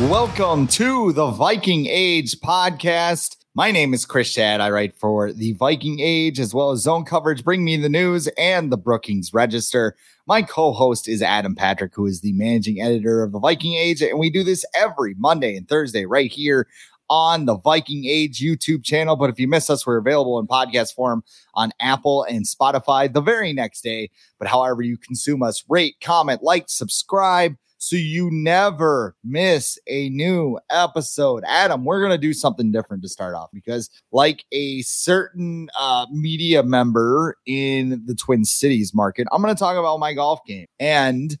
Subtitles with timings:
[0.00, 3.34] Welcome to the Viking Age podcast.
[3.54, 4.60] My name is Chris Schad.
[4.60, 8.28] I write for the Viking Age as well as Zone Coverage, Bring Me the News,
[8.36, 9.96] and the Brookings Register.
[10.26, 14.02] My co host is Adam Patrick, who is the managing editor of the Viking Age.
[14.02, 16.68] And we do this every Monday and Thursday right here
[17.08, 19.16] on the Viking Age YouTube channel.
[19.16, 21.24] But if you miss us, we're available in podcast form
[21.54, 24.10] on Apple and Spotify the very next day.
[24.38, 27.56] But however you consume us, rate, comment, like, subscribe
[27.86, 31.44] so you never miss a new episode.
[31.46, 36.04] Adam, we're going to do something different to start off because, like a certain uh,
[36.10, 40.66] media member in the Twin Cities market, I'm going to talk about my golf game.
[40.80, 41.38] And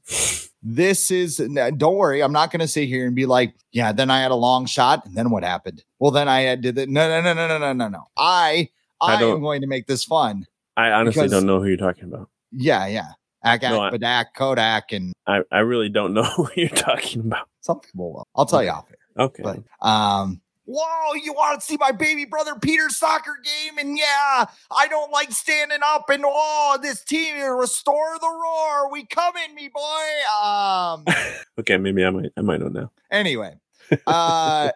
[0.62, 1.38] this is,
[1.78, 4.30] don't worry, I'm not going to sit here and be like, yeah, then I had
[4.30, 5.04] a long shot.
[5.04, 5.82] And then what happened?
[5.98, 6.88] Well, then I did it.
[6.88, 8.04] No, no, no, no, no, no, no, no.
[8.16, 8.68] I,
[9.00, 10.46] I, I am going to make this fun.
[10.76, 12.30] I honestly because, don't know who you're talking about.
[12.52, 13.08] Yeah, yeah.
[13.44, 17.48] Ack, no, Badak, Kodak, and I, I really don't know what you're talking about.
[17.60, 18.28] Some people will.
[18.34, 18.98] I'll tell you off here.
[19.18, 19.42] Okay.
[19.42, 23.78] But, um, whoa, you want to see my baby brother Peter's soccer game?
[23.78, 28.90] And yeah, I don't like standing up and oh, this team restore the roar.
[28.92, 30.44] We come in me, boy.
[30.44, 31.04] Um
[31.58, 32.90] okay, maybe I might I might know now.
[33.10, 33.54] Anyway.
[34.08, 34.70] uh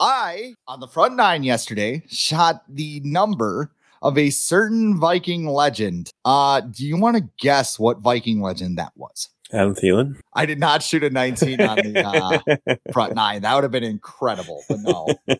[0.00, 3.70] I on the front nine yesterday shot the number
[4.02, 6.10] of a certain Viking legend.
[6.24, 9.30] Uh, do you want to guess what Viking legend that was?
[9.52, 10.18] Adam Thielen.
[10.34, 13.42] I did not shoot a 19 on the uh, front nine.
[13.42, 15.08] That would have been incredible, but no.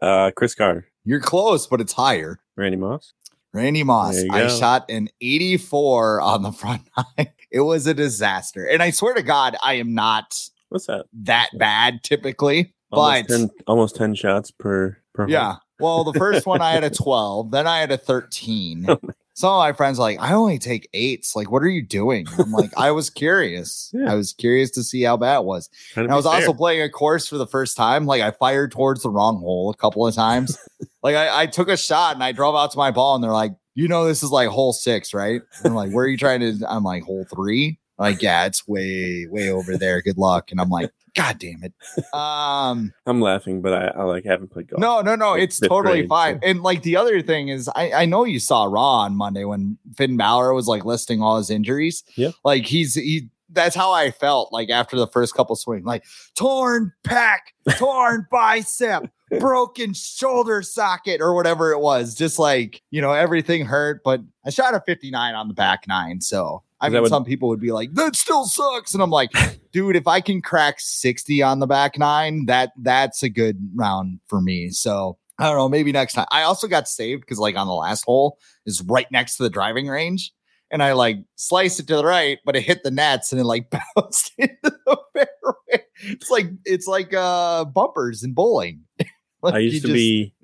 [0.00, 0.88] uh, Cris Carter.
[1.04, 2.38] You're close, but it's higher.
[2.56, 3.12] Randy Moss.
[3.52, 4.22] Randy Moss.
[4.30, 4.48] I go.
[4.48, 7.32] shot an 84 on the front nine.
[7.50, 8.66] It was a disaster.
[8.66, 10.38] And I swear to God, I am not
[10.68, 11.06] What's that?
[11.22, 12.74] That bad typically.
[12.90, 15.56] Almost but 10, almost 10 shots per per Yeah.
[15.80, 18.86] Well, the first one I had a 12, then I had a 13.
[19.34, 21.36] Some of my friends like, I only take eights.
[21.36, 22.26] Like, what are you doing?
[22.40, 23.88] I'm like, I was curious.
[23.94, 24.10] Yeah.
[24.10, 25.70] I was curious to see how bad it was.
[25.94, 26.34] And I was fair.
[26.34, 28.04] also playing a course for the first time.
[28.04, 30.58] Like, I fired towards the wrong hole a couple of times.
[31.04, 33.30] like, I, I, took a shot and I drove out to my ball, and they're
[33.30, 35.40] like, you know, this is like hole six, right?
[35.62, 36.68] I'm like, where are you trying to?
[36.68, 37.78] I'm like, hole three.
[37.96, 40.02] Like, yeah, it's way, way over there.
[40.02, 40.50] Good luck.
[40.50, 41.72] And I'm like, God damn it.
[42.12, 44.80] Um, I'm laughing, but I, I like haven't played golf.
[44.80, 45.34] No, no, no.
[45.34, 46.34] It's totally grade, fine.
[46.36, 46.48] So.
[46.48, 49.78] And like the other thing is, I, I know you saw Raw on Monday when
[49.96, 52.04] Finn Balor was like listing all his injuries.
[52.16, 52.30] Yeah.
[52.44, 56.04] Like he's, he, that's how I felt like after the first couple swings, like
[56.34, 57.38] torn pec,
[57.76, 62.14] torn bicep, broken shoulder socket, or whatever it was.
[62.14, 64.02] Just like, you know, everything hurt.
[64.04, 66.20] But I shot a 59 on the back nine.
[66.20, 69.30] So I mean, some people would be like, "That still sucks," and I'm like,
[69.72, 74.20] "Dude, if I can crack 60 on the back nine, that that's a good round
[74.28, 76.26] for me." So I don't know, maybe next time.
[76.30, 79.50] I also got saved because like on the last hole is right next to the
[79.50, 80.32] driving range,
[80.70, 83.44] and I like sliced it to the right, but it hit the nets and it
[83.44, 85.84] like bounced into the fairway.
[86.02, 88.82] It's like it's like uh bumpers in bowling.
[89.42, 89.94] like I used to just...
[89.94, 90.34] be,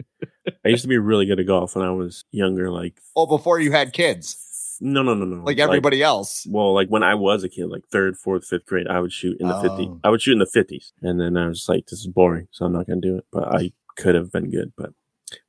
[0.65, 2.71] I used to be really good at golf when I was younger.
[2.71, 4.37] Like oh, before you had kids.
[4.81, 5.45] No, no, no, no.
[5.45, 6.47] Like everybody like, else.
[6.49, 9.37] Well, like when I was a kid, like third, fourth, fifth grade, I would shoot
[9.41, 9.77] in the oh.
[9.77, 10.01] 50.
[10.05, 10.93] I would shoot in the 50s.
[11.03, 12.49] And then I was like, this is boring.
[12.51, 13.27] So I'm not going to do it.
[13.33, 14.73] But I could have been good.
[14.77, 14.91] But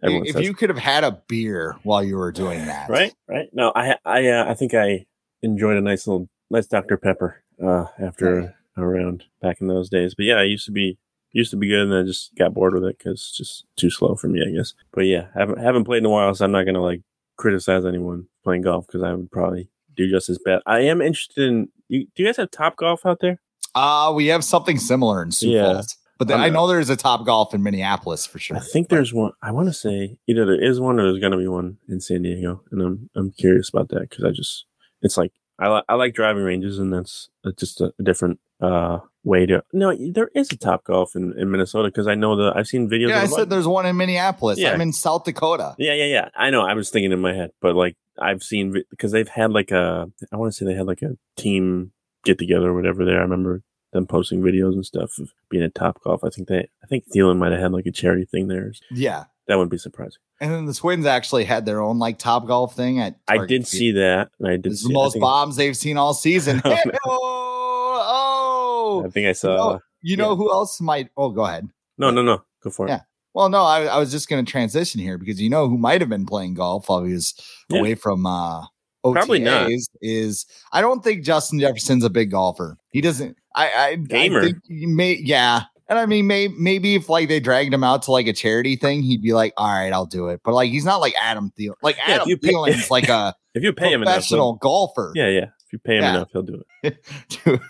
[0.02, 2.90] if says, you could have had a beer while you were doing that.
[2.90, 3.50] Right, right.
[3.54, 5.06] No, I, I, uh, I think I
[5.42, 6.98] enjoyed a nice little, nice Dr.
[6.98, 10.16] Pepper uh, after a round back in those days.
[10.16, 10.98] But yeah, I used to be
[11.32, 13.90] used to be good and I just got bored with it because it's just too
[13.90, 14.74] slow for me, I guess.
[14.94, 17.02] But yeah, haven't haven't played in a while, so I'm not gonna like
[17.36, 20.62] criticize anyone playing golf because I would probably do just as bad.
[20.66, 21.68] I am interested in.
[21.90, 23.42] You, do you guys have Top Golf out there?
[23.76, 25.74] Uh we have something similar in Sioux yeah.
[25.74, 25.98] Falls.
[26.18, 28.56] But then I know there's a Top Golf in Minneapolis for sure.
[28.56, 29.34] I think there's one.
[29.42, 32.22] I want to say either there is one or there's gonna be one in San
[32.22, 34.66] Diego, and I'm I'm curious about that because I just
[35.02, 39.00] it's like I like I like driving ranges, and that's, that's just a, different uh
[39.24, 39.64] way to.
[39.74, 42.90] No, there is a Top Golf in, in Minnesota because I know the I've seen
[42.90, 43.10] videos.
[43.10, 44.60] Yeah, I said there's one in Minneapolis.
[44.60, 44.72] Yeah.
[44.72, 45.76] I'm in South Dakota.
[45.78, 46.30] Yeah, yeah, yeah.
[46.36, 46.62] I know.
[46.62, 50.12] I was thinking in my head, but like I've seen because they've had like a.
[50.32, 51.92] I want to say they had like a team
[52.24, 53.06] get together or whatever.
[53.06, 53.62] There, I remember
[53.94, 56.24] them posting videos and stuff of being at Top Golf.
[56.24, 56.68] I think they.
[56.84, 58.72] I think Thielen might have had like a charity thing there.
[58.92, 59.26] Yeah.
[59.48, 60.18] That wouldn't be surprising.
[60.42, 63.68] And then the Twins actually had their own like Top Golf thing at I did
[63.68, 66.62] see that, I did This is see the most bombs they've seen all season.
[66.66, 66.92] Oh, no.
[67.04, 69.56] oh, I think I saw.
[69.74, 70.36] know- you know yeah.
[70.36, 71.10] who else might?
[71.18, 71.68] Oh, go ahead.
[71.98, 72.44] no, no, no.
[72.64, 72.90] Go for it.
[72.92, 73.02] Yeah.
[73.34, 76.00] Well, no, I, I was just going to transition here because you know who might
[76.02, 77.34] have been playing golf while he was
[77.70, 77.80] Yeah.
[77.80, 78.62] away from uh,
[79.04, 79.70] OTAs Probably not.
[80.02, 82.78] Is I don't think Justin Jefferson's a big golfer.
[82.92, 83.38] He doesn't.
[83.56, 84.40] I, I, Gamer.
[84.40, 85.14] I think he may.
[85.16, 85.64] Yeah.
[85.88, 88.76] And I mean, may, maybe if like they dragged him out to like a charity
[88.76, 91.52] thing, he'd be like, "All right, I'll do it." But like, he's not like Adam
[91.60, 91.76] Thielen.
[91.84, 94.54] Like Yeah, if Adam you pay- Thielen's like a If you pay him enough, professional
[94.54, 95.12] he'll- golfer.
[95.16, 95.46] yeah, yeah.
[95.66, 96.10] If you pay him Yeah.
[96.16, 96.98] enough, he'll do it.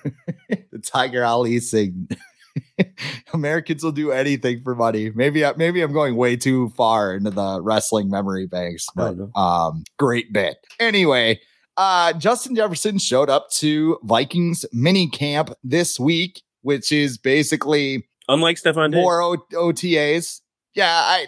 [0.72, 2.08] The Tiger Ali Singh.
[3.34, 5.12] Americans will do anything for money.
[5.14, 9.84] Maybe I, maybe I'm going way too far into the wrestling memory banks, but um,
[9.98, 10.58] great bit.
[10.80, 11.40] Anyway,
[11.78, 18.58] uh, Justin Jefferson showed up to Vikings mini camp this week, which is basically Unlike
[18.58, 20.42] Stefon Diggs, more o- OTAs.
[20.74, 21.28] Yeah, I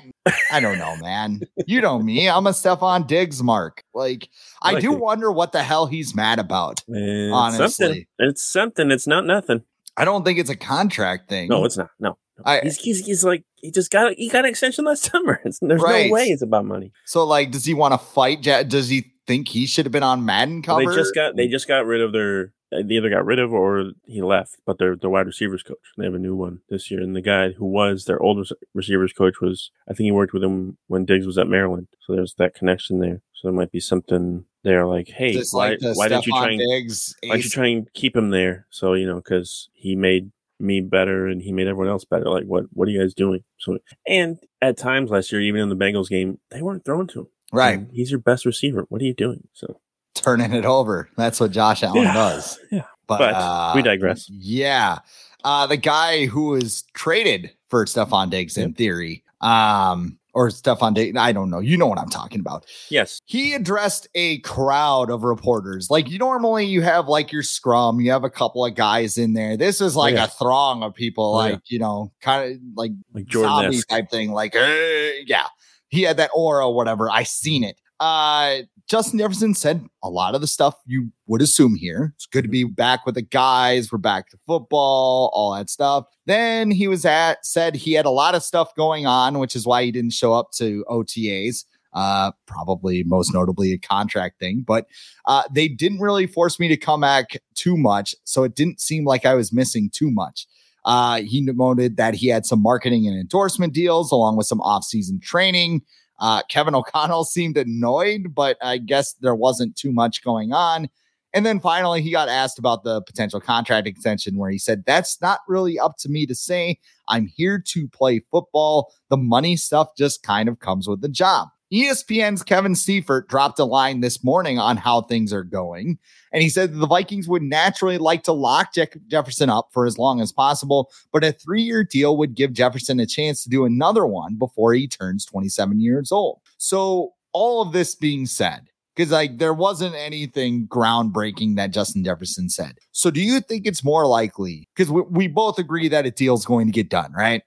[0.52, 1.42] I don't know, man.
[1.68, 2.28] You know me.
[2.28, 3.84] I'm a Stefon Diggs mark.
[3.94, 4.28] Like,
[4.62, 5.00] I, like do it.
[5.00, 6.84] wonder what the hell he's mad about.
[6.88, 7.68] it's honestly.
[7.86, 8.06] something.
[8.20, 8.92] It's something.
[8.92, 9.62] It's not nothing.
[9.96, 11.48] I don't think it's a contract thing.
[11.50, 11.90] No, it's not.
[12.00, 12.18] No.
[12.46, 15.40] I- he's, he's he's like he just got he got an extension last summer.
[15.46, 16.08] It's, there's Right.
[16.08, 16.92] no way it's about money.
[17.06, 18.42] So, like, does he want to fight?
[18.42, 20.92] Does he think he should have been on Madden Well, cover?
[20.92, 23.92] They just got they just got rid of their they either got rid of or
[24.06, 25.78] he left, but they're the wide receivers coach.
[25.98, 29.14] They have a new one this year, and the guy who was their old receivers
[29.14, 31.88] coach was I think he worked with him when Diggs was at Maryland.
[32.02, 33.22] So there's that connection there.
[33.34, 36.52] So there might be something there, like, hey, Just why like why didn't you try
[36.52, 38.68] and Diggs why don't you try and keep him there?
[38.70, 42.26] So you know, because he made me better and he made everyone else better.
[42.26, 43.44] Like, what what are you guys doing?
[43.58, 43.78] So
[44.08, 47.28] and at times last year, even in the Bengals game, they weren't throwing to him.
[47.54, 47.78] right?
[47.78, 48.86] And he's your best receiver.
[48.90, 49.48] What are you doing?
[49.54, 49.80] So
[50.22, 51.10] Turning it over.
[51.18, 52.14] That's what Josh Allen Yeah.
[52.14, 52.60] does.
[52.72, 52.84] Yeah.
[53.08, 54.30] But, But uh, we digress.
[54.30, 55.00] Yeah.
[55.44, 61.18] Uh, the guy who was traded for Stefon Diggs in theory, um, or Stefon Diggs,
[61.18, 61.60] I don't know.
[61.60, 62.66] You know what I'm talking about.
[62.90, 65.90] yes, he addressed a crowd of reporters.
[65.90, 69.34] Like you normally you have like your scrum, you have a couple of guys in
[69.34, 69.56] there.
[69.56, 70.26] This is like yeah.
[70.26, 71.52] a throng of people, Oh, yeah.
[71.54, 73.82] like you know, kind of like like zombie Jordan.
[73.90, 74.32] type thing.
[74.32, 75.48] Like, yeah,
[75.88, 77.10] he had that aura, whatever.
[77.10, 77.80] I seen it.
[78.00, 82.14] Uh, Justin Jefferson said a lot of the stuff you would assume here.
[82.16, 83.92] It's good to be back with the guys.
[83.92, 86.06] We're back to football, all that stuff.
[86.26, 89.66] Then he was at said he had a lot of stuff going on, which is
[89.66, 91.66] why he didn't show up to OTAs.
[91.94, 94.86] Uh, probably most notably a contract thing, but
[95.26, 99.04] uh, they didn't really force me to come back too much, so it didn't seem
[99.04, 100.46] like I was missing too much.
[100.86, 105.20] Uh, he noted that he had some marketing and endorsement deals along with some off-season
[105.22, 105.82] training.
[106.20, 110.90] Uh, Kevin O'Connell seemed annoyed, but I guess there wasn't too much going on.
[111.34, 115.22] And then finally, he got asked about the potential contract extension, where he said, That's
[115.22, 116.80] not really up to me to say.
[117.10, 118.94] I'm here to play football.
[119.10, 121.50] The money stuff just kind of comes with the job.
[121.72, 125.98] ESPN's Kevin Seifert dropped a line this morning on how things are going.
[126.32, 129.98] And he said the Vikings would naturally like to lock Jeff- Jefferson up for as
[129.98, 133.66] long as possible, but a three year deal would give Jefferson a chance to do
[133.66, 136.40] another one before he turns 27 years old.
[136.58, 142.50] So, all of this being said, because like there wasn't anything groundbreaking that Justin Jefferson
[142.50, 142.80] said.
[142.94, 144.68] So, do you think it's more likely?
[144.76, 147.44] Because we, we both agree that a deal's going to get done, right?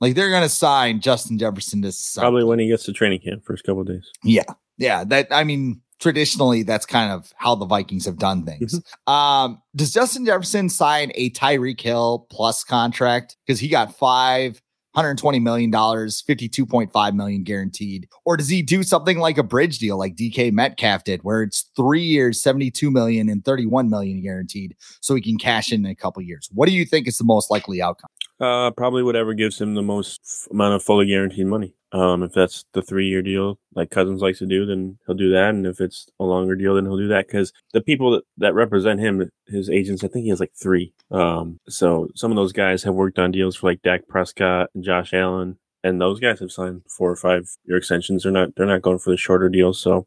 [0.00, 2.24] Like they're going to sign Justin Jefferson to something.
[2.24, 4.10] Probably when he gets to training camp first couple of days.
[4.22, 4.42] Yeah.
[4.76, 5.04] Yeah.
[5.04, 8.80] That, I mean, traditionally, that's kind of how the Vikings have done things.
[9.06, 13.36] Um, does Justin Jefferson sign a Tyreek Hill plus contract?
[13.46, 14.60] Because he got five.
[14.96, 18.08] $120 million, 52.5 million guaranteed.
[18.24, 21.70] Or does he do something like a bridge deal like DK Metcalf did, where it's
[21.74, 25.96] three years, 72 million and 31 million guaranteed, so he can cash in in a
[25.96, 26.48] couple years?
[26.52, 28.10] What do you think is the most likely outcome?
[28.44, 31.74] Uh, probably whatever gives him the most f- amount of fully guaranteed money.
[31.92, 35.30] Um, if that's the three year deal, like Cousins likes to do, then he'll do
[35.30, 35.50] that.
[35.50, 37.26] And if it's a longer deal, then he'll do that.
[37.26, 40.92] Because the people that, that represent him, his agents, I think he has like three.
[41.10, 44.84] Um, so some of those guys have worked on deals for like Dak Prescott and
[44.84, 48.24] Josh Allen, and those guys have signed four or five year extensions.
[48.24, 49.80] They're not they're not going for the shorter deals.
[49.80, 50.06] So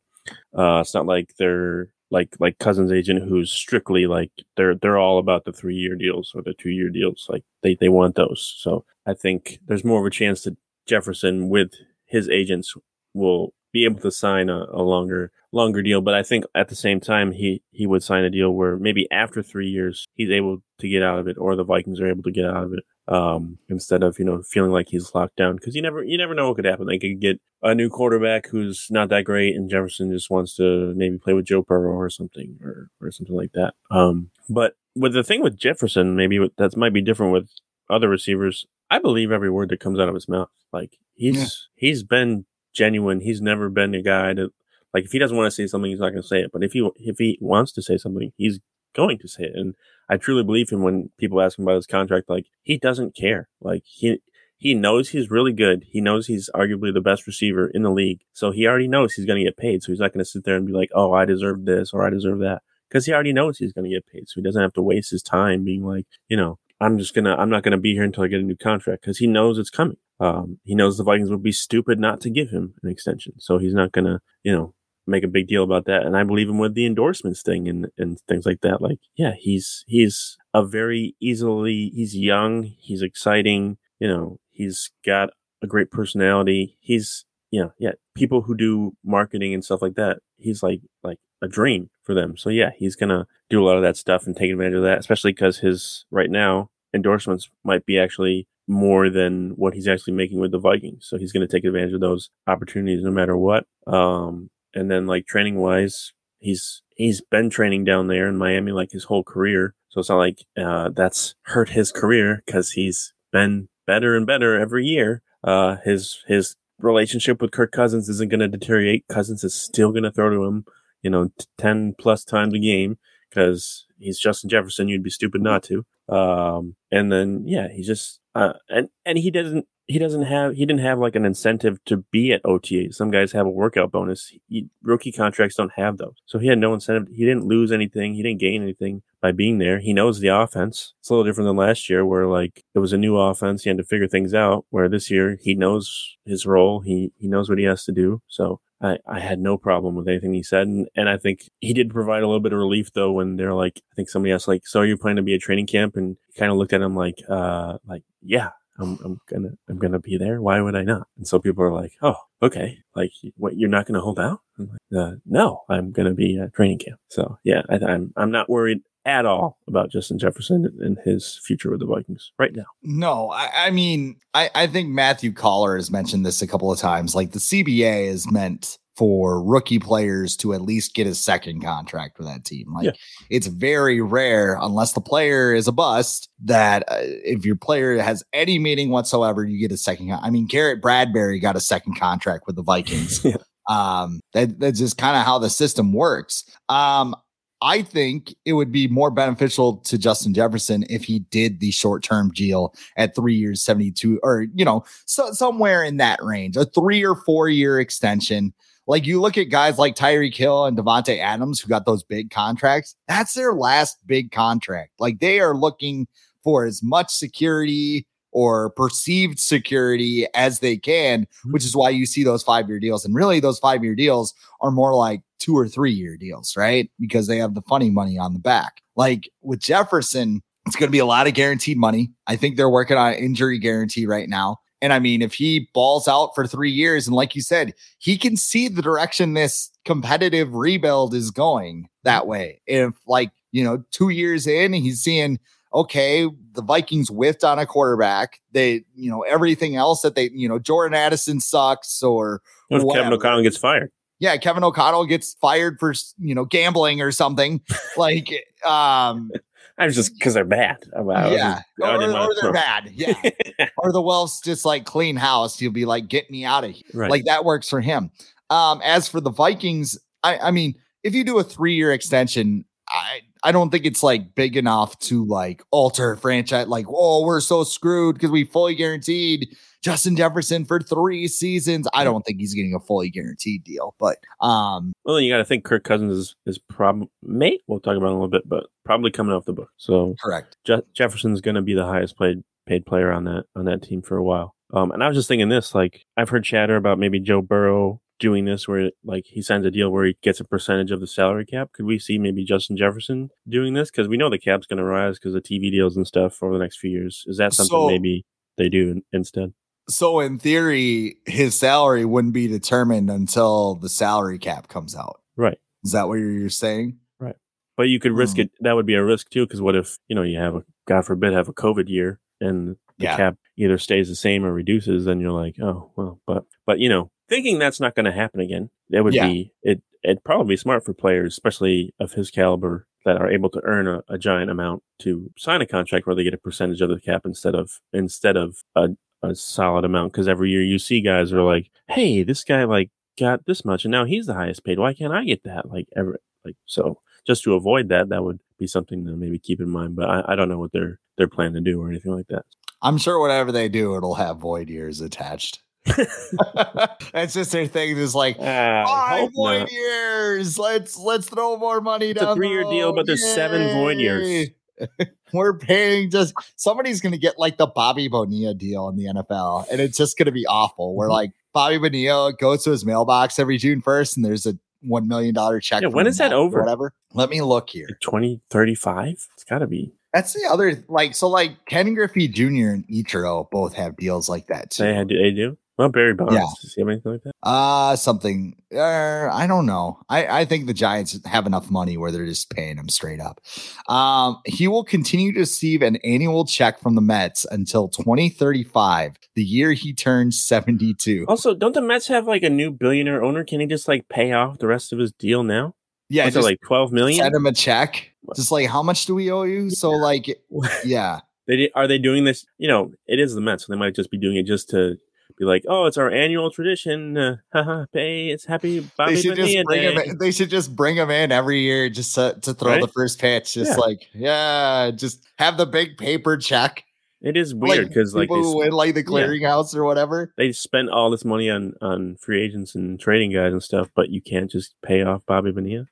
[0.56, 5.20] uh, it's not like they're like like Cousins' agent, who's strictly like they're they're all
[5.20, 7.26] about the three year deals or the two year deals.
[7.30, 8.56] Like they they want those.
[8.58, 11.72] So I think there's more of a chance that Jefferson with
[12.06, 12.74] his agents
[13.14, 16.02] will be able to sign a, a longer longer deal.
[16.02, 19.08] But I think at the same time he he would sign a deal where maybe
[19.12, 22.24] after three years he's able to get out of it, or the Vikings are able
[22.24, 22.84] to get out of it.
[23.10, 26.34] Um, instead of you know feeling like he's locked down because you never you never
[26.34, 26.88] know what could happen.
[26.88, 30.94] They could get a new quarterback who's not that great, and Jefferson just wants to
[30.96, 33.76] maybe play with Joe Burrow or something or or something like that.
[33.92, 37.50] Um, but with the thing with Jefferson, maybe that might be different with
[37.90, 38.66] other receivers.
[38.90, 40.50] I believe every word that comes out of his mouth.
[40.74, 41.48] Like he's yeah.
[41.76, 43.22] he's been genuine.
[43.22, 44.50] He's never been a guy that
[44.94, 46.52] like if he doesn't want to say something, he's not going to say it.
[46.52, 48.60] But if he if he wants to say something, he's
[48.96, 49.52] going to say it.
[49.56, 49.76] And
[50.10, 52.30] I truly believe him when people ask him about his contract.
[52.30, 53.50] Like he doesn't care.
[53.62, 54.20] Like he
[54.58, 55.86] he knows he's really good.
[55.92, 58.22] He knows he's arguably the best receiver in the league.
[58.34, 59.84] So he already knows he's going to get paid.
[59.84, 62.06] So he's not going to sit there and be like, "Oh, I deserve this" or
[62.06, 64.28] "I deserve that," because he already knows he's going to get paid.
[64.28, 67.36] So he doesn't have to waste his time being like, you know, I'm just gonna
[67.36, 69.70] I'm not gonna be here until I get a new contract because he knows it's
[69.70, 69.98] coming.
[70.20, 73.58] Um, he knows the Vikings would be stupid not to give him an extension, so
[73.58, 74.74] he's not gonna you know
[75.08, 76.04] make a big deal about that.
[76.04, 78.82] And I believe him with the endorsements thing and and things like that.
[78.82, 85.30] Like yeah, he's he's a very easily he's young, he's exciting, you know, he's got
[85.62, 86.78] a great personality.
[86.80, 90.20] He's yeah yeah people who do marketing and stuff like that.
[90.38, 92.38] He's like like a dream for them.
[92.38, 95.00] So yeah, he's gonna do a lot of that stuff and take advantage of that,
[95.00, 100.40] especially because his right now endorsements might be actually more than what he's actually making
[100.40, 101.06] with the Vikings.
[101.08, 103.66] So he's going to take advantage of those opportunities no matter what.
[103.86, 108.92] Um, and then like training wise, he's he's been training down there in Miami like
[108.92, 109.76] his whole career.
[109.90, 114.60] So it's not like uh, that's hurt his career because he's been better and better
[114.60, 115.22] every year.
[115.44, 119.06] Uh, his his relationship with Kirk Cousins isn't going to deteriorate.
[119.10, 120.66] Cousins is still going to throw to him
[121.02, 122.98] you know, 10 plus times a game
[123.30, 124.88] because he's Justin Jefferson.
[124.88, 125.86] You'd be stupid not to.
[126.10, 130.66] Um, and then, yeah, he just, uh, and, and he doesn't, he doesn't have, he
[130.66, 132.92] didn't have like an incentive to be at OTA.
[132.92, 134.34] Some guys have a workout bonus.
[134.48, 136.16] He, rookie contracts don't have those.
[136.26, 137.08] So he had no incentive.
[137.08, 138.14] He didn't lose anything.
[138.14, 139.80] He didn't gain anything by being there.
[139.80, 140.94] He knows the offense.
[141.00, 143.64] It's a little different than last year where like it was a new offense.
[143.64, 146.82] He had to figure things out where this year he knows his role.
[146.82, 148.22] He, he knows what he has to do.
[148.28, 150.68] So I, I had no problem with anything he said.
[150.68, 153.54] And, and I think he did provide a little bit of relief though when they're
[153.54, 155.96] like, I think somebody asked like, so are you planning to be a training camp?
[155.96, 160.00] And kind of looked at him like, uh, like, yeah, I'm, I'm gonna, I'm gonna
[160.00, 160.42] be there.
[160.42, 161.08] Why would I not?
[161.18, 162.80] And so people are like, oh, okay.
[162.96, 164.42] Like, what, you're not gonna hold out?
[164.60, 167.00] I'm like, uh, no, I'm gonna be at training camp.
[167.10, 171.72] So yeah, I, I'm, I'm not worried at all about Justin Jefferson and his future
[171.72, 172.66] with the Vikings right now.
[172.84, 176.78] No, I, I mean, I, I think Matthew Coller has mentioned this a couple of
[176.78, 177.16] times.
[177.16, 182.18] Like the CBA is meant for rookie players to at least get a second contract
[182.18, 182.74] with that team.
[182.74, 182.92] Like yeah.
[183.30, 188.24] it's very rare, unless the player is a bust, that uh, if your player has
[188.34, 190.10] any meaning whatsoever, you get a second.
[190.10, 193.24] Con- I mean, Garrett Bradbury got a second contract with the Vikings.
[193.26, 193.38] yeah.
[193.70, 196.44] Um, that, that's just kind of how the system works.
[196.68, 197.16] Um,
[197.62, 202.04] I think it would be more beneficial to Justin Jefferson if he did the short
[202.04, 206.66] term deal at three years, 72, or, you know, so, somewhere in that range, a
[206.66, 208.54] three or four year extension.
[208.88, 212.32] Like you look at guys like Tyreek Hill and Davante Adams who got those big
[212.32, 212.96] contracts.
[213.08, 214.94] That's their last big contract.
[215.00, 216.08] Like they are looking
[216.44, 221.52] for as much security or perceived security as they can, mm-hmm.
[221.52, 223.04] which is why you see those five year deals.
[223.04, 226.90] And really, those five year deals are more like two or three year deals, right?
[227.00, 228.82] Because they have the funny money on the back.
[228.96, 232.12] Like with Jefferson, it's going to be a lot of guaranteed money.
[232.28, 234.58] I think they're working on injury guarantee right now.
[234.82, 238.18] And I mean, if he balls out for three years, and like you said, he
[238.18, 242.62] can see the direction this competitive rebuild is going that way.
[242.68, 245.40] If, like, you know, two years in, he's seeing
[245.74, 248.40] okay, the Vikings whiffed on a quarterback.
[248.52, 253.44] They, you know, everything else that they, you know, Jordan Addison sucks or Kevin O'Connell
[253.44, 253.92] gets fired.
[254.20, 257.62] Yeah, Kevin O'Connell gets fired for you know gambling or something.
[257.98, 258.30] like,
[258.66, 259.30] um,
[259.78, 260.78] I was just because they're bad.
[260.96, 262.90] I, yeah, or, or they're bad.
[262.94, 263.14] Yeah,
[263.78, 265.60] or the Wilfs just like clean house.
[265.60, 267.12] He'll be like, "Get me out of here." Right.
[267.12, 268.10] Like that works for him.
[268.50, 272.66] Um, as for the Vikings, I, I mean, if you do a three year extension,
[272.90, 276.68] I I don't think it's like big enough to like alter franchise.
[276.68, 281.88] Like, oh, we're so screwed because we fully guaranteed Justin Jefferson for three seasons.
[281.94, 285.38] I don't think he's getting a fully guaranteed deal, but um, well, then you got
[285.38, 287.62] to think Kirk Cousins is is probably mate.
[287.68, 289.70] We'll talk about a little bit, but probably coming off the book.
[289.78, 290.58] So correct.
[290.66, 294.02] Je- Jefferson's going to be the highest paid paid player on that on that team
[294.02, 294.56] for a while.
[294.74, 298.02] Um, and I was just thinking this, like I've heard chatter about maybe Joe Burrow
[298.20, 301.08] doing this where like he signs a deal where he gets a percentage of the
[301.08, 301.72] salary cap?
[301.74, 303.92] Could we see maybe Justin Jefferson doing this?
[303.92, 306.54] Because we know the cap's going to rise because of TV deals and stuff over
[306.54, 307.24] the next few years.
[307.28, 308.26] Is that something So- maybe
[308.58, 309.54] they do in, instead?
[309.90, 315.22] So in theory, his salary wouldn't be determined until the salary cap comes out.
[315.38, 315.60] Right.
[315.86, 316.98] Is that what you're saying?
[317.22, 317.38] Right.
[317.78, 318.42] But you could risk Hmm.
[318.42, 318.52] it.
[318.60, 321.04] That would be a risk too, because what if you know you have a God
[321.06, 323.16] forbid have a COVID year and the Yeah.
[323.16, 325.06] cap either stays the same or reduces?
[325.06, 326.20] Then you're like, oh well.
[326.28, 329.28] But but you know, thinking that's not going to happen again, that would Yeah.
[329.28, 329.82] be it.
[330.04, 333.88] It'd probably be smart for players, especially of his caliber, that are able to earn
[333.88, 337.00] a, a giant amount to sign a contract where they get a percentage of the
[337.00, 338.90] cap instead of instead of a,
[339.24, 340.14] a solid amount.
[340.14, 343.84] Because every year you see guys are like, hey, this guy like got this much
[343.86, 344.78] and now he's the highest paid.
[344.80, 345.70] Why can't I get that?
[345.70, 349.60] Like ever like so just to avoid that, that would be something to maybe keep
[349.60, 349.96] in mind.
[349.96, 352.46] But I, I don't know what they're they're planning to do or anything like that.
[352.82, 355.64] I'm sure whatever they do, it'll have void years attached.
[357.14, 357.98] That's just their thing.
[357.98, 359.72] Is like I five void not.
[359.72, 360.58] years.
[360.60, 362.30] Let's let's throw more money It's a down.
[362.30, 364.50] the three-year deal, but there's seven void years.
[365.34, 369.82] We're paying just somebody's gonna get like the Bobby Bonilla deal in the NFL, and
[369.82, 370.96] it's just gonna be awful.
[370.96, 371.14] Where Mhm.
[371.14, 375.34] like Bobby Bonilla goes to his mailbox every June first, and there's a one million
[375.34, 375.82] dollar check.
[375.82, 376.60] Yeah, when is that over?
[376.62, 376.94] Whatever.
[377.14, 377.88] Let me look here.
[377.90, 379.08] Like 20, 35?
[379.34, 379.92] It's got to be.
[380.14, 382.70] That's the other like so like Ken Griffey Jr.
[382.70, 384.84] and Ichiro both have deals like that too.
[384.84, 385.58] They, had- they do.
[385.78, 386.34] Well, Barry Bonds.
[386.34, 386.46] Yeah.
[386.62, 387.34] Does he have anything like that?
[387.44, 388.56] Uh something.
[388.76, 390.00] Uh, I don't know.
[390.10, 393.40] I I think the Giants have enough money where they're just paying him straight up.
[393.88, 399.44] Um, he will continue to receive an annual check from the Mets until 2035, the
[399.44, 401.26] year he turns 72.
[401.28, 403.44] Also, don't the Mets have like a new billionaire owner?
[403.44, 405.76] Can he just like pay off the rest of his deal now?
[406.10, 407.22] yeah, What's it, just like twelve million.
[407.22, 408.12] send him a check.
[408.36, 409.70] Just like how much do we owe you?
[409.70, 410.28] So like,
[410.84, 412.46] yeah, They are they doing this?
[412.58, 414.98] You know, it is the Mets, so they might just be doing it just to
[415.36, 417.18] be like, oh, it's our annual tradition.
[417.18, 418.30] Uh, haha, pay.
[418.30, 419.98] It's happy Bobby they should just bring him.
[419.98, 422.82] In, they should just bring him in every year just to, to throw Right?
[422.82, 423.54] the first pitch.
[423.54, 423.78] Just Yeah.
[423.78, 426.84] like yeah, just have the big paper check.
[427.20, 429.06] It is weird because like, they, win like the Yeah.
[429.08, 430.32] clearinghouse or whatever.
[430.38, 434.10] they spend all this money on on free agents and trading guys and stuff, but
[434.10, 435.88] you can't just pay off Bobby Bonilla.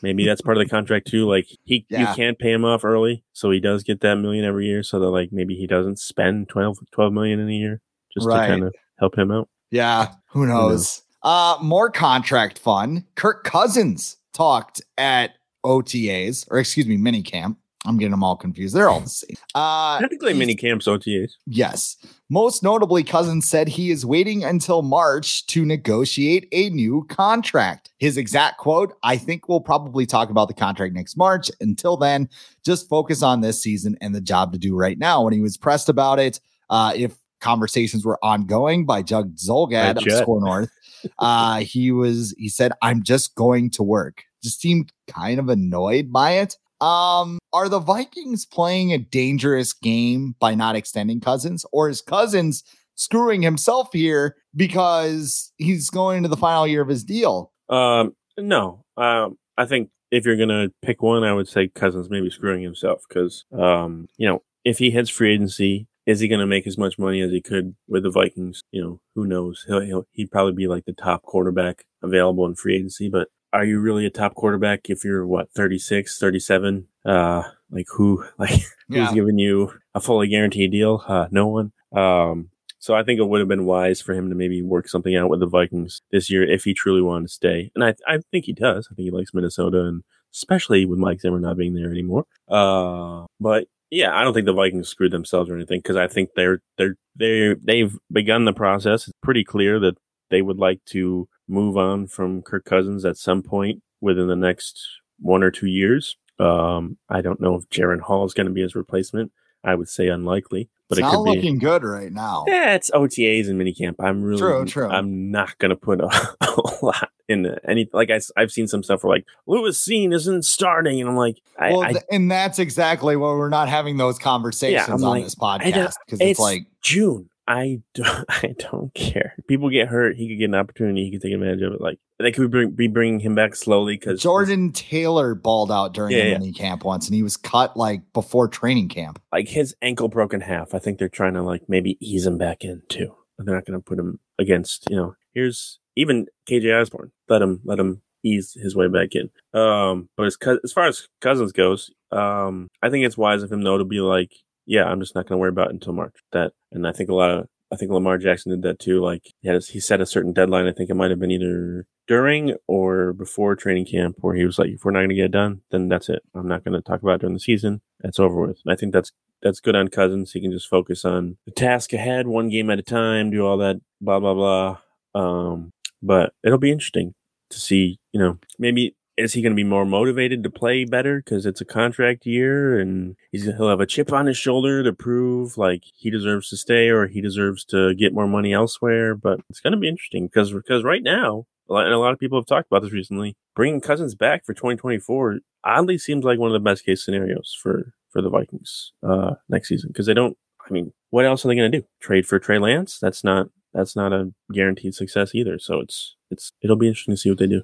[0.00, 1.26] Maybe that's part of the contract too.
[1.28, 2.08] Like he, Yeah.
[2.10, 4.82] you can't pay him off early, so he does get that million every year.
[4.84, 7.80] So that like maybe he doesn't spend 12, 12 million in a year
[8.14, 8.46] just Right.
[8.46, 9.48] to kind of help him out.
[9.70, 11.02] Yeah, who knows?
[11.22, 13.04] Uh, more contract fun.
[13.14, 15.32] Kirk Cousins talked at
[15.64, 17.56] OTAs, or excuse me, minicamp.
[17.86, 18.74] I'm getting them all confused.
[18.74, 19.36] They're all the same.
[19.54, 21.32] Uh, Technically, mini camps OTAs.
[21.46, 21.96] Yes.
[22.28, 27.90] Most notably, Cousins said he is waiting until March to negotiate a new contract.
[27.98, 31.50] His exact quote I think we'll probably talk about the contract next March.
[31.62, 32.28] Until then,
[32.66, 35.24] just focus on this season and the job to do right now.
[35.24, 40.10] When he was pressed about it, uh, if conversations were ongoing by Judd Zulgad of
[40.10, 40.70] SKOR North,
[41.18, 44.24] uh, he was, he said, I'm just going to work.
[44.42, 46.56] Just seemed kind of annoyed by it.
[46.80, 52.64] Um, are the Vikings playing a dangerous game by not extending Cousins, or is Cousins
[52.94, 57.52] screwing himself here because he's going into the final year of his deal?
[57.68, 62.30] Um, no, um, I think if you're gonna pick one, I would say Cousins maybe
[62.30, 66.66] screwing himself because, um, you know, if he hits free agency, is he gonna make
[66.66, 68.62] as much money as he could with the Vikings?
[68.70, 69.64] You know, who knows?
[69.66, 73.64] He'll, he'll he'd probably be like the top quarterback available in free agency, but are
[73.64, 76.86] you really a top quarterback if you're what 36, 37?
[77.04, 81.02] Uh, like who, like who's giving you a fully guaranteed deal?
[81.06, 81.72] Uh, no one.
[81.92, 85.14] Um, so I think it would have been wise for him to maybe work something
[85.14, 87.70] out with the Vikings this year if he truly wanted to stay.
[87.74, 88.88] And I, I think he does.
[88.90, 92.24] I think he likes Minnesota and especially with Mike Zimmer not being there anymore.
[92.48, 96.30] Uh, but yeah, I don't think the Vikings screwed themselves or anything because I think
[96.36, 99.08] they're, they're, they they've begun the process.
[99.08, 99.96] It's pretty clear that
[100.30, 104.80] they would like to move on from Kirk Cousins at some point within the next
[105.18, 106.16] one or two years.
[106.38, 109.32] Um, I don't know if Jaren Hall is going to be his replacement.
[109.62, 111.36] I would say unlikely, but it's it not could be.
[111.36, 112.44] looking good right now.
[112.48, 113.96] Yeah, it's OTAs and minicamp.
[114.00, 114.88] I'm really True, true.
[114.88, 116.06] I'm not gonna put a,
[116.40, 117.88] a lot in any.
[117.92, 121.40] Like I, have seen some stuff where like Lewis Cine isn't starting, and I'm like,
[121.58, 125.24] I, well, I and that's exactly why we're not having those conversations I'm on like,
[125.24, 127.28] this podcast because it's, like June.
[127.48, 129.34] I don't, I don't care.
[129.48, 130.14] People get hurt.
[130.14, 131.04] He could get an opportunity.
[131.04, 131.80] He could take advantage of it.
[131.80, 136.12] Like they could bring, be bringing him back slowly because Jordan Taylor balled out during
[136.12, 136.38] Yeah, the yeah.
[136.38, 139.20] mini camp once, and he was cut like before training camp.
[139.32, 140.74] like his ankle broke in half.
[140.74, 143.16] I think they're trying to like maybe ease him back in too.
[143.38, 147.12] They're not going to put him against, you know, here's even KJ Osborn.
[147.28, 149.30] Let him, let him ease his way back in.
[149.58, 153.62] Um, but as, as far as Cousins goes, um, I think it's wise of him
[153.62, 154.32] though to be like,
[154.66, 156.16] yeah, I'm just not going to worry about it until March.
[156.32, 159.00] That, and I think a lot of I think Lamar Jackson did that too.
[159.00, 160.66] Like he, had, he set a certain deadline.
[160.66, 164.58] I think it might have been either during or before training camp where he was
[164.58, 166.22] like, if we're not going to get it done, then that's it.
[166.34, 167.80] I'm not going to talk about it during the season.
[168.00, 168.58] That's over with.
[168.64, 170.32] And I think that's that's good on Cousins.
[170.32, 173.56] He can just focus on the task ahead, one game at a time, do all
[173.58, 174.78] that blah blah blah.
[175.14, 177.14] Um, but it'll be interesting
[177.50, 177.98] to see.
[178.12, 181.60] You know, maybe is he going to be more motivated to play better because it's
[181.60, 185.82] a contract year and he's he'll have a chip on his shoulder to prove like
[185.94, 189.14] he deserves to stay or he deserves to get more money elsewhere.
[189.14, 192.38] But it's going to be interesting because because right now, and a lot of people
[192.38, 196.54] have talked about this recently, bringing Cousins back for 2024 oddly seems like one of
[196.54, 200.36] the best case scenarios for for the Vikings uh, next season because they don't.
[200.68, 201.86] I mean, what else are they going to do?
[202.00, 202.98] Trade for Trey Lance?
[202.98, 205.58] That's not that's not a guaranteed success either.
[205.58, 207.62] So it's it's it'll be interesting to see what they do.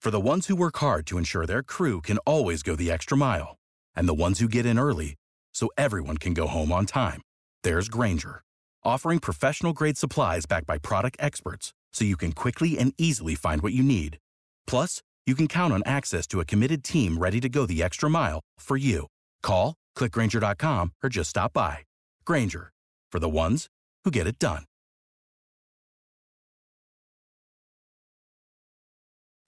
[0.00, 3.16] For the ones who work hard to ensure their crew can always go the extra
[3.16, 3.56] mile,
[3.94, 5.16] and the ones who get in early
[5.54, 7.22] so everyone can go home on time,
[7.64, 8.42] there's Grainger,
[8.84, 13.62] offering professional grade supplies backed by product experts so you can quickly and easily find
[13.62, 14.18] what you need.
[14.66, 18.08] Plus, you can count on access to a committed team ready to go the extra
[18.08, 19.06] mile for you.
[19.42, 21.78] Call, clickgrainger.com, or just stop by.
[22.26, 22.72] Grainger,
[23.10, 23.70] for the ones
[24.04, 24.66] who get it done.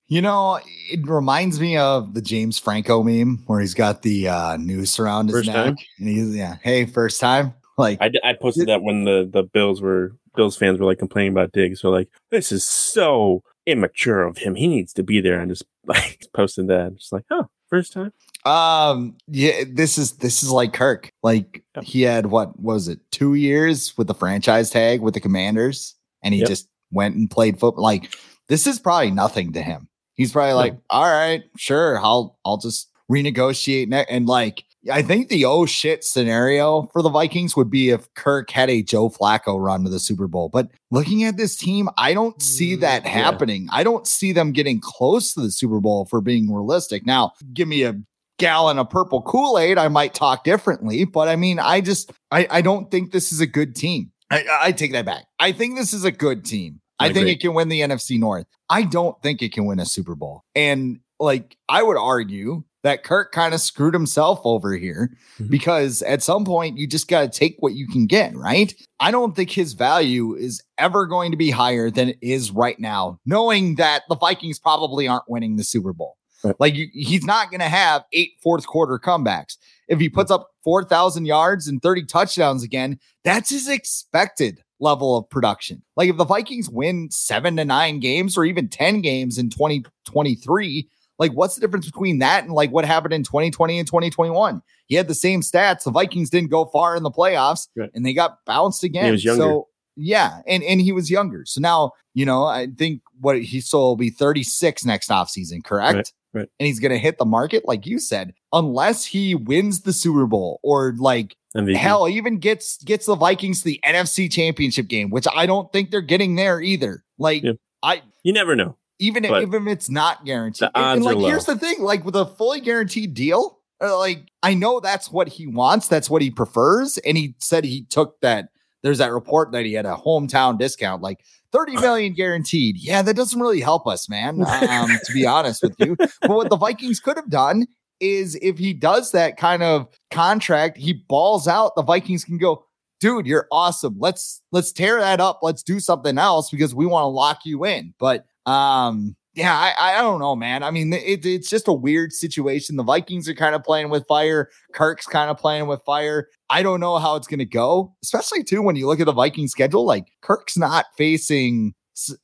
[0.07, 0.59] You know,
[0.91, 5.27] it reminds me of the James Franco meme where he's got the uh, noose around
[5.27, 5.77] his First neck, time?
[5.99, 7.53] and he's yeah, hey, first time.
[7.77, 11.53] Like, I posted that when the, the Bills were Bills fans were like complaining about
[11.53, 11.81] Diggs.
[11.81, 14.55] So like, this is so immature of him.
[14.55, 15.41] He needs to be there.
[15.41, 16.97] And just like posted that.
[16.97, 18.13] Just like, oh, first time.
[18.45, 21.11] Um, yeah, this is this is like Kirk.
[21.23, 21.85] Like Yep.
[21.85, 26.35] he had what was it, two years with the franchise tag with the Commanders, and
[26.35, 26.49] he Yep.
[26.49, 27.83] just went and played football.
[27.85, 28.15] Like
[28.49, 29.89] this is probably nothing to him.
[30.15, 34.07] He's probably like, all right, sure, I'll I'll just renegotiate ne-.
[34.09, 34.65] and like.
[34.93, 38.81] I think the oh shit scenario for the Vikings would be if Kirk had a
[38.81, 40.49] Joe Flacco run to the Super Bowl.
[40.49, 43.11] But looking at this team, I don't see Mm, that yeah.
[43.11, 43.67] happening.
[43.73, 47.05] I don't see them getting close to the Super Bowl for being realistic.
[47.05, 47.97] Now, give me a
[48.39, 51.05] gallon of purple Kool-Aid, I might talk differently.
[51.05, 54.11] But I mean, I just I, I don't think this is a good team.
[54.31, 55.27] I, I take that back.
[55.39, 56.81] I think this is a good team.
[57.01, 57.33] I, I think agree.
[57.33, 58.47] it can win the NFC North.
[58.69, 60.43] I don't think it can win a Super Bowl.
[60.55, 65.51] And like I would argue that Kirk kind of screwed himself over here Mhm.
[65.51, 68.73] because at some point you just got to take what you can get, right?
[69.01, 72.79] I don't think his value is ever going to be higher than it is right
[72.79, 76.18] now, knowing that the Vikings probably aren't winning the Super Bowl.
[76.45, 76.55] Right.
[76.59, 79.57] Like you, he's not going to have eight fourth quarter comebacks.
[79.89, 85.29] If he puts up 4,000 yards and 30 touchdowns again, that's his expected level of
[85.29, 85.83] production.
[85.97, 90.89] Like if the Vikings win seven to nine games or even 10 games in 2023,
[91.19, 94.63] like what's the difference between that and like what happened in 2020 and 2021?
[94.87, 95.85] He had the same stats.
[95.85, 97.91] The Vikings didn't go far in the playoffs Right.
[97.95, 99.07] and they got bounced again.
[99.07, 99.43] he was younger.
[99.43, 101.45] So yeah, and and he was younger.
[101.45, 105.97] So now, you know, I think what he still will be 36 next offseason, correct?
[105.97, 106.49] Right, right.
[106.59, 110.61] And he's gonna hit the market, like you said, unless he wins the Super Bowl
[110.63, 111.77] or like MVP.
[111.77, 115.91] hell even gets gets the Vikings to the NFC championship game, which I don't think
[115.91, 117.05] they're getting there either.
[117.19, 117.53] Like Yeah.
[117.83, 118.77] I You never know.
[118.99, 120.69] even if, even if it's not guaranteed.
[120.75, 124.55] And- and, like here's the thing, like with a fully guaranteed deal, uh, like I
[124.55, 128.49] know that's what he wants, that's what he prefers, and he said he took that.
[128.83, 131.21] There's that report that he had a hometown discount, like
[131.53, 132.77] 30 million guaranteed.
[132.79, 134.45] Yeah, that doesn't really help us, man.
[134.69, 135.97] Um, to be honest with you.
[135.97, 137.67] But what the Vikings could have done
[138.01, 142.65] is if he does that kind of contract, he balls out, the Vikings can go,
[143.01, 143.97] dude, you're awesome.
[143.99, 145.41] Let's let's tear that up.
[145.43, 147.95] Let's do something else because we want to lock you in.
[147.99, 150.65] But um, yeah, I, I don't know, man.
[150.65, 152.75] I mean, it, it's just a weird situation.
[152.75, 154.51] The Vikings are kind of playing with fire.
[154.75, 156.29] Kirk's kind of playing with fire.
[156.51, 159.13] I don't know how it's going to go, especially too when you look at the
[159.13, 159.87] Viking schedule.
[159.87, 161.75] Like Kirk's not facing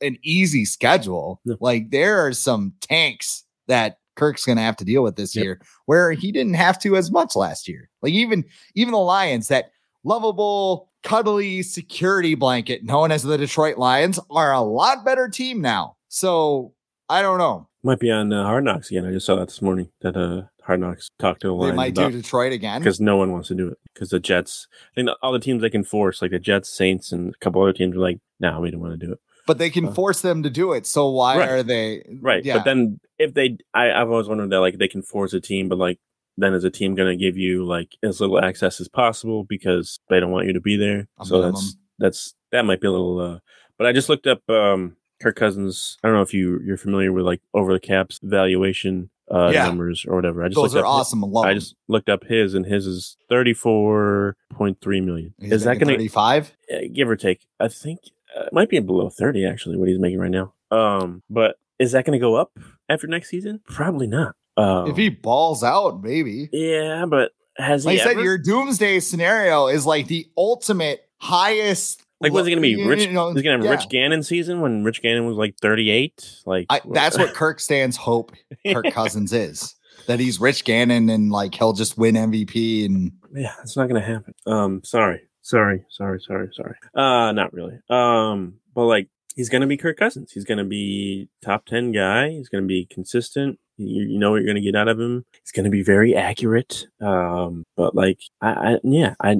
[0.00, 1.40] an easy schedule.
[1.44, 1.56] No.
[1.60, 5.44] Like there are some tanks that Kirk's going to have to deal with this Yep.
[5.44, 7.88] year, where he didn't have to as much last year.
[8.02, 9.66] Like even even the Lions, that
[10.02, 15.96] lovable, cuddly security blanket known as the Detroit Lions, are a lot better team now.
[16.08, 16.72] So
[17.08, 17.68] I don't know.
[17.82, 19.04] Might be on uh, Hard Knocks again.
[19.06, 21.94] I just saw that this morning that uh, Hard Knocks talked to They line might
[21.94, 22.80] do Detroit again.
[22.80, 24.66] because no one wants to do it because the Jets.
[24.92, 27.60] I think all the teams they can force, like the Jets, Saints, and a couple
[27.62, 29.92] other teams, are like, "No, we don't want to do it." But they can Uh,
[29.92, 30.86] force them to do it.
[30.86, 31.48] So why Right.
[31.50, 32.42] are they Right.
[32.42, 32.54] Yeah.
[32.58, 35.68] But then if they, I, I've always wondered that like they can force a team,
[35.68, 35.98] but like
[36.38, 40.00] then is a team going to give you like as little access as possible because
[40.08, 41.08] they don't want you to be there?
[41.20, 43.18] A so that's that's that might be a little.
[43.20, 43.38] uh
[43.76, 45.98] But I just looked up um Kirk Cousins.
[46.02, 49.66] I don't know if you you're familiar with like over the caps valuation uh, Yeah.
[49.66, 50.44] numbers or whatever.
[50.44, 51.36] I just Those looked are his- awesome.
[51.36, 55.34] I I just looked up his, and his is thirty four point three million.
[55.40, 56.52] He's is that going to 35?
[56.72, 57.46] uh, give or take?
[57.58, 58.00] I think
[58.36, 59.76] uh, it might be below thirty actually.
[59.76, 60.52] What he's making right now.
[60.70, 63.60] Um, but is that going to go up after next season?
[63.66, 64.34] Probably not.
[64.56, 66.48] Um, If he balls out, maybe.
[66.52, 68.22] yeah, but has Like he I said, ever?
[68.22, 72.02] your doomsday scenario is like the ultimate highest.
[72.20, 73.10] Like, was it going to be you Rich?
[73.10, 73.70] know, is going to have yeah.
[73.70, 76.40] Rich Gannon season when Rich Gannon was like thirty eight?
[76.46, 78.32] Like I, that's what Kirk stands hope
[78.72, 79.74] Kirk Cousins is.
[80.06, 84.00] That he's Rich Gannon and like he'll just win MVP and yeah, it's not going
[84.00, 84.34] to happen.
[84.46, 86.76] Um, sorry, sorry, sorry, sorry, sorry.
[86.94, 87.78] Uh, not really.
[87.88, 90.32] Um, but like he's going to be Kirk Cousins.
[90.32, 92.30] He's going to be top ten guy.
[92.30, 93.58] He's going to be consistent.
[93.76, 95.24] You, you know what you're going to get out of him.
[95.42, 96.86] He's going to be very accurate.
[97.00, 99.36] Um, but like I, I yeah, I,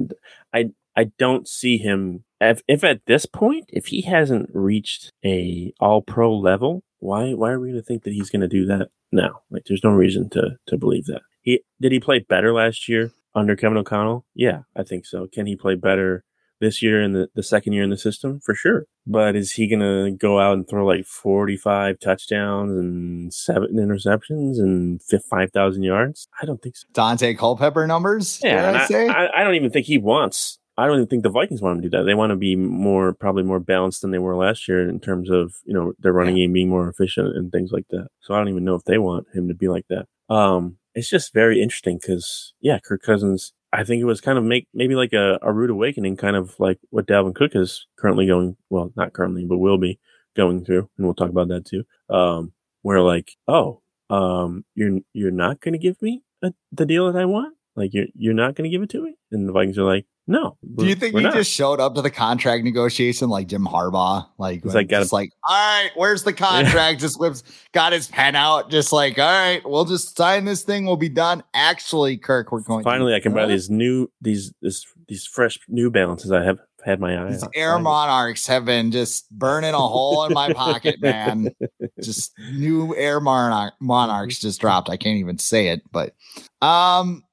[0.53, 2.24] I, I don't see him.
[2.49, 7.51] If, if at this point, if he hasn't reached a All Pro level, why why
[7.51, 9.41] are we going to think that he's going to do that now?
[9.49, 11.21] Like, there's no reason to to believe that.
[11.41, 14.25] He did he play better last year under Kevin O'Connell?
[14.33, 15.27] Yeah, I think so.
[15.31, 16.23] Can he play better
[16.61, 18.39] this year in the, the second year in the system?
[18.39, 18.85] For sure.
[19.05, 24.57] But is he gonna go out and throw like forty five touchdowns and seven interceptions
[24.57, 26.27] and five thousand yards?
[26.41, 26.87] I don't think so.
[26.93, 28.39] Daunte Culpepper numbers.
[28.43, 29.07] Yeah, I I, say?
[29.07, 30.57] I, I don't even think he wants.
[30.77, 32.03] I don't even think the Vikings want him to do that.
[32.03, 35.29] They want to be more, probably more balanced than they were last year in terms
[35.29, 38.07] of you know their running game being more efficient and things like that.
[38.21, 40.07] So I don't even know if they want him to be like that.
[40.33, 43.53] Um, it's just very interesting because yeah, Kirk Cousins.
[43.71, 46.55] I think it was kind of make maybe like a, a rude awakening, kind of
[46.59, 48.55] like what Dalvin Cook is currently going.
[48.69, 49.99] Well, not currently, but will be
[50.35, 51.83] going through, and we'll talk about that too.
[52.09, 57.11] Um, where like, oh, um, you're you're not going to give me a, the deal
[57.11, 57.55] that I want.
[57.75, 60.05] Like you're you're not going to give it to me, and the Vikings are like,
[60.27, 60.57] no.
[60.75, 64.27] Do you think he not." just showed up to the contract negotiation like Jim Harbaugh?
[64.37, 66.99] Like, when like, just like, all right, where's the contract?
[66.99, 70.85] just whips, got his pen out, just like, all right, we'll just sign this thing.
[70.85, 71.43] We'll be done.
[71.53, 72.79] Actually, Kirk, we're going.
[72.79, 76.59] to- finally I can buy these new these this these fresh New Balances I have
[76.85, 77.49] had my eye These on.
[77.55, 81.49] Air Monarchs have been just burning a hole in my pocket, man.
[82.01, 84.89] Just new Air Monarch Monarchs just dropped.
[84.89, 86.13] I can't even say it, but
[86.61, 87.23] um,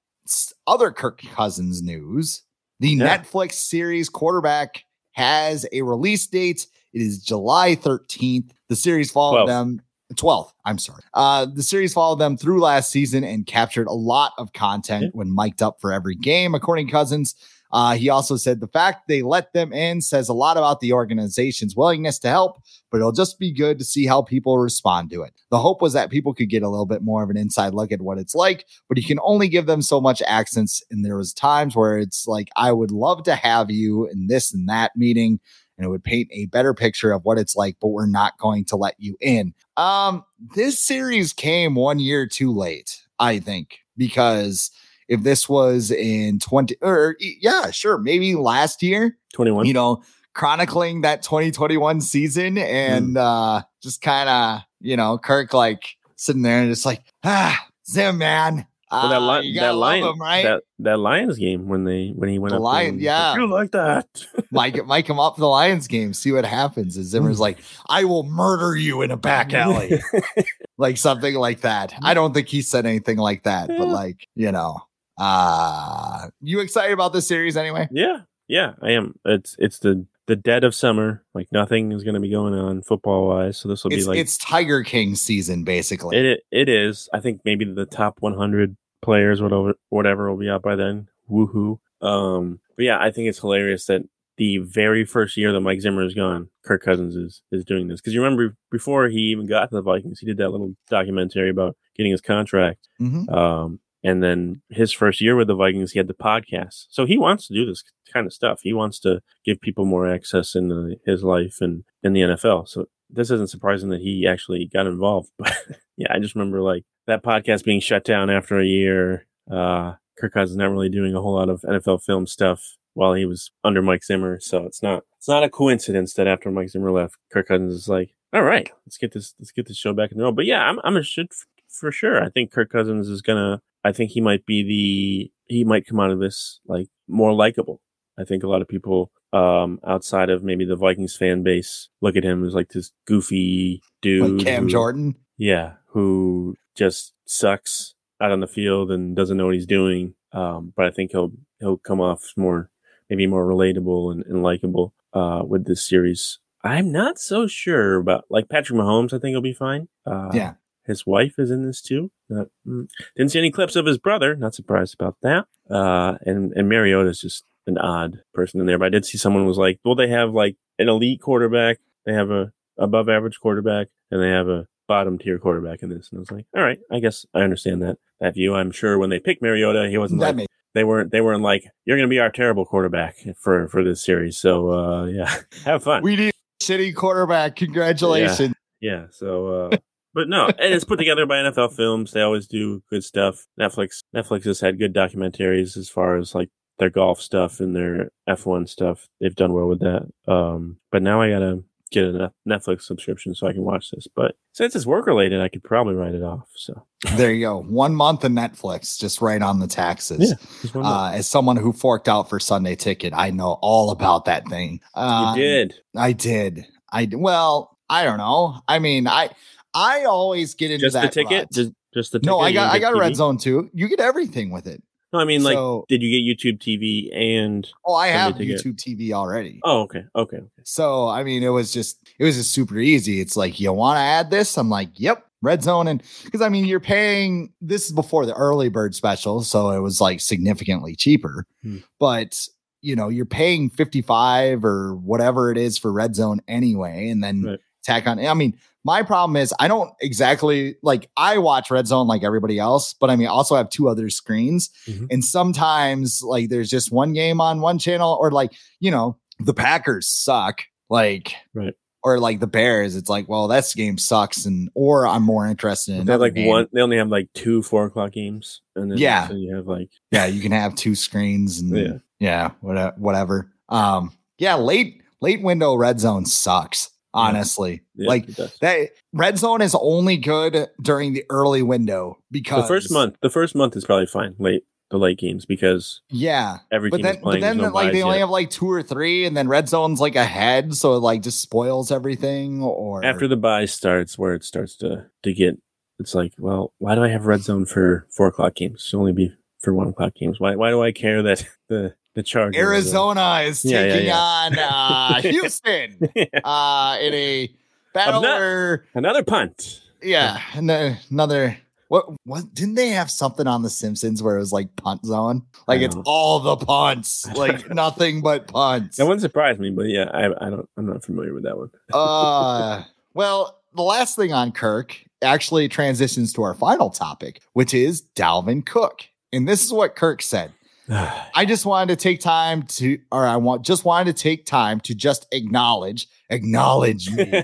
[0.67, 2.43] other Kirk Cousins news:
[2.83, 3.17] the Yeah.
[3.19, 6.67] Netflix series Quarterback has a release date.
[6.93, 8.53] It is July thirteenth.
[8.69, 9.47] The series followed 12th.
[9.47, 9.83] them.
[10.15, 10.53] 12th.
[10.67, 11.03] I'm sorry.
[11.15, 15.11] Uh, the series followed them through last season and captured a lot of content Yeah.
[15.15, 17.35] when mic'd up for every game, according to Cousins.
[17.73, 20.93] Uh, he also said the fact they let them in says a lot about the
[20.93, 25.23] organization's willingness to help, but it'll just be good to see how people respond to
[25.23, 25.33] it.
[25.51, 27.91] The hope was that people could get a little bit more of an inside look
[27.91, 30.83] at what it's like, but you can only give them so much accents.
[30.91, 34.53] And there was times where it's like, I would love to have you in this
[34.53, 35.41] and that meeting,
[35.79, 38.67] and it would paint a better picture of what it's like, but we're not going
[38.67, 39.55] to let you in.
[39.79, 44.71] Um, this series came one year too late, I think, because
[45.13, 49.67] if this was in 20 or yeah, sure, maybe last year, twenty one.
[49.67, 50.03] you know,
[50.35, 56.61] chronicling that 2021 season and uh just kind of, you know, Kirk like sitting there
[56.63, 58.67] and just like, ah, Zim, man.
[58.91, 60.43] Well, that, uh, li- that lion, him, right?
[60.43, 63.35] that that Lions game when they when he went The up, Lion- yeah.
[63.35, 64.07] you like that.
[64.51, 66.99] Mike, mic him up for the Lions game, see what happens.
[66.99, 69.99] And Zimmer's like, I will murder you in a back alley.
[70.77, 71.95] like something like that.
[72.03, 74.83] I don't think he said anything like that, but like, you know,
[75.19, 77.89] uh you excited about this series anyway?
[77.93, 79.15] yeah, yeah, I am.
[79.25, 81.25] It's it's the the dead of summer.
[81.35, 83.59] Like nothing is going to be going on football wise.
[83.59, 86.17] So this will be like it's Tiger King season, basically.
[86.17, 87.09] It it is.
[87.13, 91.09] I think maybe the top 100 players, whatever, whatever, will be out by then.
[91.31, 91.79] Woohoo!
[92.01, 94.03] Um, but yeah, I think it's hilarious that
[94.39, 98.01] the very first year that Mike Zimmer is gone, Kirk Cousins is is doing this.
[98.01, 101.51] Because you remember before he even got to the Vikings, he did that little documentary
[101.51, 102.89] about getting his contract.
[103.01, 103.31] Mhm.
[103.31, 106.87] Um, and then his first year with the Vikings, he had the podcast.
[106.91, 108.61] So he wants to do this kind of stuff.
[108.63, 112.69] He wants to give people more access in the, his life and in the NFL.
[112.69, 115.31] So this isn't surprising that he actually got involved.
[115.39, 115.55] But
[115.97, 119.27] yeah, I just remember like that podcast being shut down after a year.
[119.51, 123.27] Uh, Kirk Cousins not really doing a whole lot of NFL film stuff while he
[123.27, 124.39] was under Mike Zimmer.
[124.41, 127.89] So it's not it's not a coincidence that after Mike Zimmer left, Kirk Cousins is
[127.89, 130.33] like, all right, let's get this let's get this show back in the row.
[130.33, 132.23] But yeah, I'm I'm f- for sure.
[132.23, 133.61] I think Kirk Cousins is gonna.
[133.85, 137.81] I think he might be the he might come out of this like more likable.
[138.19, 142.17] I think a lot of people um outside of maybe the Vikings fan base look
[142.17, 144.37] at him as like this goofy dude.
[144.39, 145.15] Like Cam who- Jordan.
[145.39, 150.15] yeah, who just sucks out on the field and doesn't know what he's doing.
[150.33, 152.71] Um, but I think he'll he'll come off more
[153.11, 156.39] maybe more relatable and, and likable uh, with this series.
[156.65, 159.13] I'm not so sure about like Patrick Mahomes.
[159.13, 159.89] I think he'll be fine.
[160.07, 160.55] Uh, Yeah.
[160.87, 162.11] His wife is in this too.
[162.31, 164.35] Mm, didn't see any clips of his brother.
[164.37, 165.47] Not surprised about that.
[165.71, 168.79] Uh, and and Mariota is just an odd person in there.
[168.79, 172.13] But I did see someone was like, well, they have like an elite quarterback, they
[172.15, 176.09] have a above average quarterback, and they have a bottom tier quarterback in this.
[176.11, 178.55] And I was like, all right, I guess I understand that that view.
[178.55, 181.43] I'm sure when they picked Mariota, he wasn't That like makes- they weren't they weren't
[181.43, 184.39] like you're going to be our terrible quarterback for for this series.
[184.39, 185.33] So uh, yeah,
[185.65, 186.03] have fun.
[186.03, 187.57] we need a shitty quarterback.
[187.57, 188.55] Congratulations.
[188.81, 189.07] Yeah.
[189.11, 189.77] So, uh,
[190.15, 192.13] but no, and it's put together by NFL Films.
[192.13, 193.47] They always do good stuff.
[193.59, 198.11] Netflix, Netflix has had good documentaries as far as like their golf stuff and their
[198.29, 199.09] F1 stuff.
[199.21, 200.09] They've done well with that.
[200.27, 204.09] Um, but now I gotta get a Netflix subscription so I can watch this.
[204.17, 206.49] But since it's work related, I could probably write it off.
[206.57, 207.63] So There you go.
[207.63, 210.35] One month of Netflix, just right on the taxes.
[210.75, 210.81] Yeah.
[210.83, 214.81] Uh, as someone who forked out for Sunday ticket, I know all about that thing.
[214.95, 215.75] Um, you did.
[215.95, 216.67] I did.
[216.91, 218.61] I well, I don't know.
[218.67, 219.31] I mean, I
[219.75, 221.03] I always get into that.
[221.03, 221.53] Just the ticket?
[221.53, 222.27] Just, just the ticket?
[222.27, 223.71] no, I got I got a red zone too.
[223.73, 224.83] You get everything with it.
[225.13, 225.59] No, I mean, like,
[225.89, 227.69] did you get YouTube TV and?
[227.85, 228.37] Oh, I have.
[228.37, 229.61] YouTube TV already.
[229.63, 230.47] Oh, okay, okay, okay.
[230.65, 233.21] So I mean, it was just it was just super easy.
[233.21, 234.57] It's like you want to add this.
[234.57, 237.53] I'm like, yep, red zone, and because I mean, you're paying.
[237.61, 241.47] This is before the early bird special, so it was like significantly cheaper.
[241.63, 241.79] Hmm.
[242.01, 242.49] But
[242.81, 247.43] you know, you're paying 55 or whatever it is for red zone anyway, and then
[247.45, 247.61] Right.
[247.85, 248.19] tack on.
[248.19, 252.59] I mean, my problem is I don't exactly like I watch red zone like everybody
[252.59, 255.07] else, but I mean, I also have two other screens, Mhm.
[255.11, 259.55] and sometimes like there's just one game on one channel, or like you know, the
[259.55, 261.75] Packers suck, like Right.
[262.05, 262.97] or like the Bears.
[262.97, 266.49] It's like, well, that game sucks, and or I'm more interested in They like game.
[266.49, 266.67] one.
[266.73, 269.29] They only have like two four o'clock games, and then Yeah.
[269.29, 271.93] so you have like Yeah, you can have two screens and Yeah.
[272.19, 272.95] yeah, whatever.
[272.99, 273.53] whatever.
[273.69, 276.91] Um, yeah, late late window red zone sucks.
[277.15, 282.69] Honestly, yeah, like that red zone is only good during the early window because the
[282.69, 283.17] first month.
[283.21, 284.35] The first month is probably fine.
[284.39, 288.05] Late the late games because Yeah, every but then but then no like they buys
[288.05, 291.23] only have like two or three, and then red zone's like ahead, so it like
[291.23, 292.63] just spoils everything.
[292.63, 295.59] Or after the buy starts, where it starts to to get.
[295.99, 298.81] It's like, well, why do I have red zone for four o'clock games?
[298.81, 300.41] It should only be for one o'clock games.
[300.41, 300.57] Why?
[300.57, 304.19] Why do I care that the the Chargers Arizona is Yeah, taking yeah.
[304.19, 305.97] on uh, Houston
[306.45, 307.49] uh, in a
[307.95, 309.81] battle not- where Another punt.
[310.03, 311.57] yeah, another.
[311.89, 315.43] What what didn't they have something on the Simpsons where it was like punt zone?
[315.69, 318.97] Like it's all the punts, like nothing but punts.
[318.97, 321.71] That wouldn't surprise me, but yeah, I I don't I'm not familiar with that one.
[321.93, 328.03] uh well, the last thing on Kirk actually transitions to our final topic, which is
[328.17, 329.03] Dalvin Cook.
[329.35, 330.51] And this is what Kirk said.
[331.35, 334.81] I just wanted to take time to, or I want just wanted to take time
[334.81, 337.43] to just acknowledge, acknowledge me.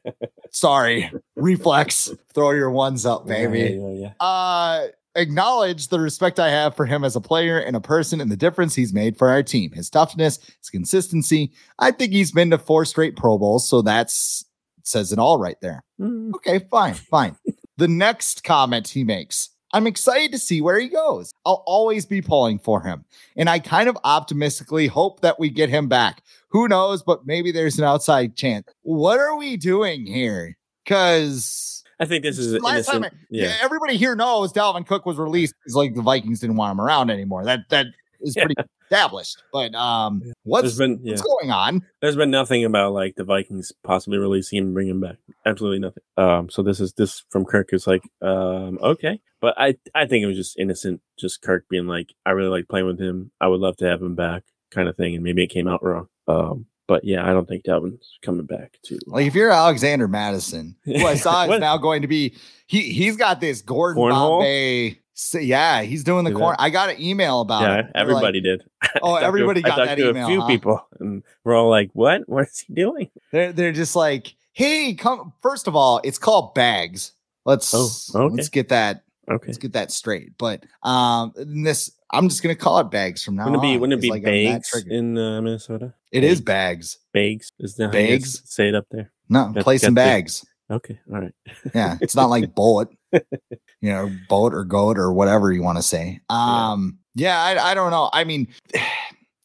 [0.50, 2.10] Sorry, reflex.
[2.34, 3.78] Throw your ones up, baby.
[3.80, 7.80] Yeah, yeah, Uh, acknowledge the respect I have for him as a player and a
[7.80, 9.70] person and the difference he's made for our team.
[9.72, 11.52] His toughness, his consistency.
[11.78, 14.44] I think he's been to four straight Pro Bowls, so that's
[14.82, 15.84] says it all right there.
[16.00, 16.34] Mm.
[16.34, 17.36] Okay, fine, fine.
[17.76, 19.50] the next comment he makes.
[19.72, 21.32] I'm excited to see where he goes.
[21.46, 23.04] I'll always be pulling for him.
[23.36, 26.22] And I kind of optimistically hope that we get him back.
[26.48, 28.66] Who knows, but maybe there's an outside chance.
[28.82, 30.56] What are we doing here?
[30.84, 33.20] Because I think this is last time, innocent.
[33.30, 33.56] yeah.
[33.60, 37.10] everybody here knows Dalvin Cook was released because like the Vikings didn't want him around
[37.10, 37.44] anymore.
[37.44, 37.86] That that
[38.22, 38.44] is Yeah.
[38.44, 38.54] pretty
[38.84, 39.42] established.
[39.52, 41.12] But um, what's been yeah.
[41.12, 41.84] what's going on?
[42.00, 45.16] There's been nothing about like the Vikings possibly releasing him and bringing him back.
[45.46, 46.02] Absolutely nothing.
[46.16, 50.22] Um, so this is this from Kirk is like, um, okay, but I I think
[50.22, 53.30] it was just innocent, just Kirk being like, I really like playing with him.
[53.40, 55.82] I would love to have him back, kind of thing, and maybe it came out
[55.84, 56.08] wrong.
[56.28, 58.98] Um, but yeah, I don't think Dalvin's coming back to.
[59.06, 62.34] Like if you're Alexander Mattison, who I saw is now going to be
[62.66, 64.40] he he's got this Gordon Cornhole?
[64.40, 64.98] Bombay.
[65.16, 66.56] S- Yeah, he's doing the See corn.
[66.58, 67.86] I got an email about yeah, it.
[67.94, 68.62] Everybody did.
[69.02, 70.26] oh, I talked to a- everybody I got talked that to email.
[70.26, 70.46] A few huh?
[70.46, 72.28] people, and we're all like, "What?
[72.28, 75.32] What is he doing?" They're they're just like, hey, come.
[75.42, 77.12] First of all, it's called bags.
[77.44, 77.90] Let's Oh,
[78.26, 78.34] okay.
[78.34, 80.36] let's get that Okay, let's get that straight.
[80.38, 83.80] But um, this I'm just gonna call it bags from now wouldn't it be on.
[83.80, 85.94] wouldn't it be like Bags in uh, Minnesota?
[86.10, 86.98] It is bags.
[87.12, 88.42] Bags is that Bags?
[88.44, 89.12] Say it up there.
[89.28, 89.94] No, and that's it.
[89.94, 90.44] bags.
[90.70, 91.32] Okay, all right.
[91.74, 92.88] Yeah, it's not like bullet,
[93.80, 96.20] you know, boat or goat or whatever you want to say.
[96.28, 98.10] Um, yeah, I, I don't know.
[98.12, 98.48] I mean,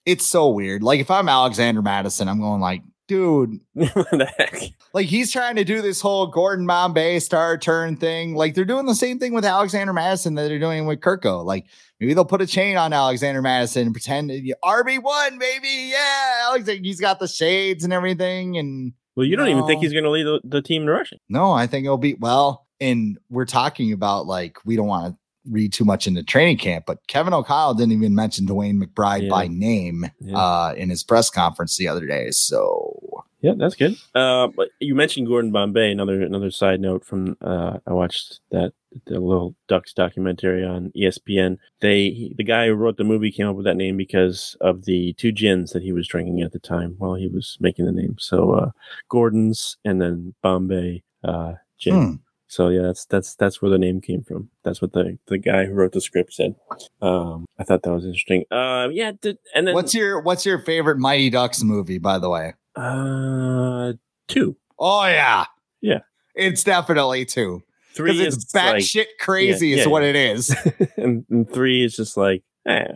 [0.06, 0.84] it's so weird.
[0.84, 4.56] Like if I'm Alexander Mattison, I'm going like, dude, what the heck?
[4.94, 8.36] like he's trying to do this whole Gordon Bombay star turn thing.
[8.36, 11.44] Like they're doing the same thing with Alexander Mattison that they're doing with Kirko.
[11.44, 11.66] Like
[12.00, 15.92] maybe they'll put a chain on Alexander Mattison and pretend RB one, baby.
[15.92, 18.58] Yeah, Alexander, he's got the shades and everything.
[18.58, 21.20] And Well, you don't even think he's going to lead the, the team in rushing.
[21.30, 22.65] no, I think it'll be well.
[22.82, 25.18] And we're talking about like we don't want to
[25.52, 29.30] read too much into training camp, but Kevin O'Connell didn't even mention DeWayne McBride Yeah.
[29.30, 30.38] by name Yeah.
[30.38, 32.32] uh, in his press conference the other day.
[32.32, 33.96] So Yeah, that's good.
[34.16, 35.92] Uh, but you mentioned Gordon Bombay.
[35.92, 38.74] Another another side note from uh, I watched that
[39.06, 41.58] the little Ducks documentary on ESPN.
[41.80, 45.14] They the guy who wrote the movie came up with that name because of the
[45.14, 48.16] two gins that he was drinking at the time while he was making the name.
[48.18, 48.72] So uh,
[49.10, 51.94] Gordon's and then Bombay uh, gin.
[51.94, 52.14] Hmm.
[52.56, 54.50] So yeah, that's that's that's where the name came from.
[54.64, 56.56] That's what the the guy who wrote the script said.
[57.02, 58.46] Um, I thought that was interesting.
[58.50, 62.30] Uh, yeah, did, and then what's your what's your favorite Mighty Ducks movie, by the
[62.30, 62.54] way?
[62.78, 63.92] uh
[64.30, 65.46] two Oh yeah.
[65.82, 66.00] Yeah.
[66.34, 67.62] It's definitely two.
[67.94, 70.10] three is it's like- batshit crazy yeah, is yeah, what yeah.
[70.10, 70.56] it is.
[70.98, 72.88] and, and three is just like, eh,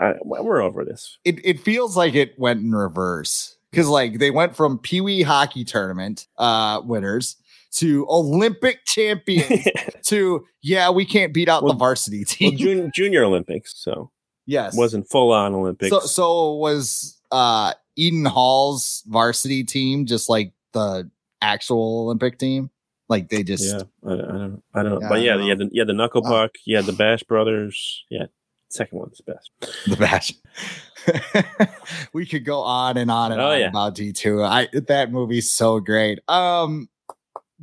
[0.00, 1.18] I, we're over this.
[1.26, 5.22] it, it feels like it went in reverse because like they went from Pee Wee
[5.22, 7.36] hockey tournament uh winners
[7.74, 9.66] to Olympic champions
[10.04, 12.56] to yeah we can't beat out Well- the varsity well, team.
[12.56, 14.10] jun- junior Olympics, so
[14.46, 15.90] yes, wasn't full on Olympics.
[15.90, 21.10] so so was uh Eden Hall's varsity team just like the
[21.40, 22.70] actual Olympic team?
[23.08, 25.00] Like they just yeah, I, I don't, I don't.
[25.02, 28.02] Yeah, but yeah, you the, had the knuckle puck, had the Bash Brothers.
[28.10, 28.26] Yeah,
[28.70, 29.50] second one's the best.
[29.86, 30.32] the bash.
[32.12, 33.68] we could go on and on and Oh, on yeah.
[33.68, 34.42] about D2.
[34.46, 36.18] I that movie's so great.
[36.28, 36.88] Um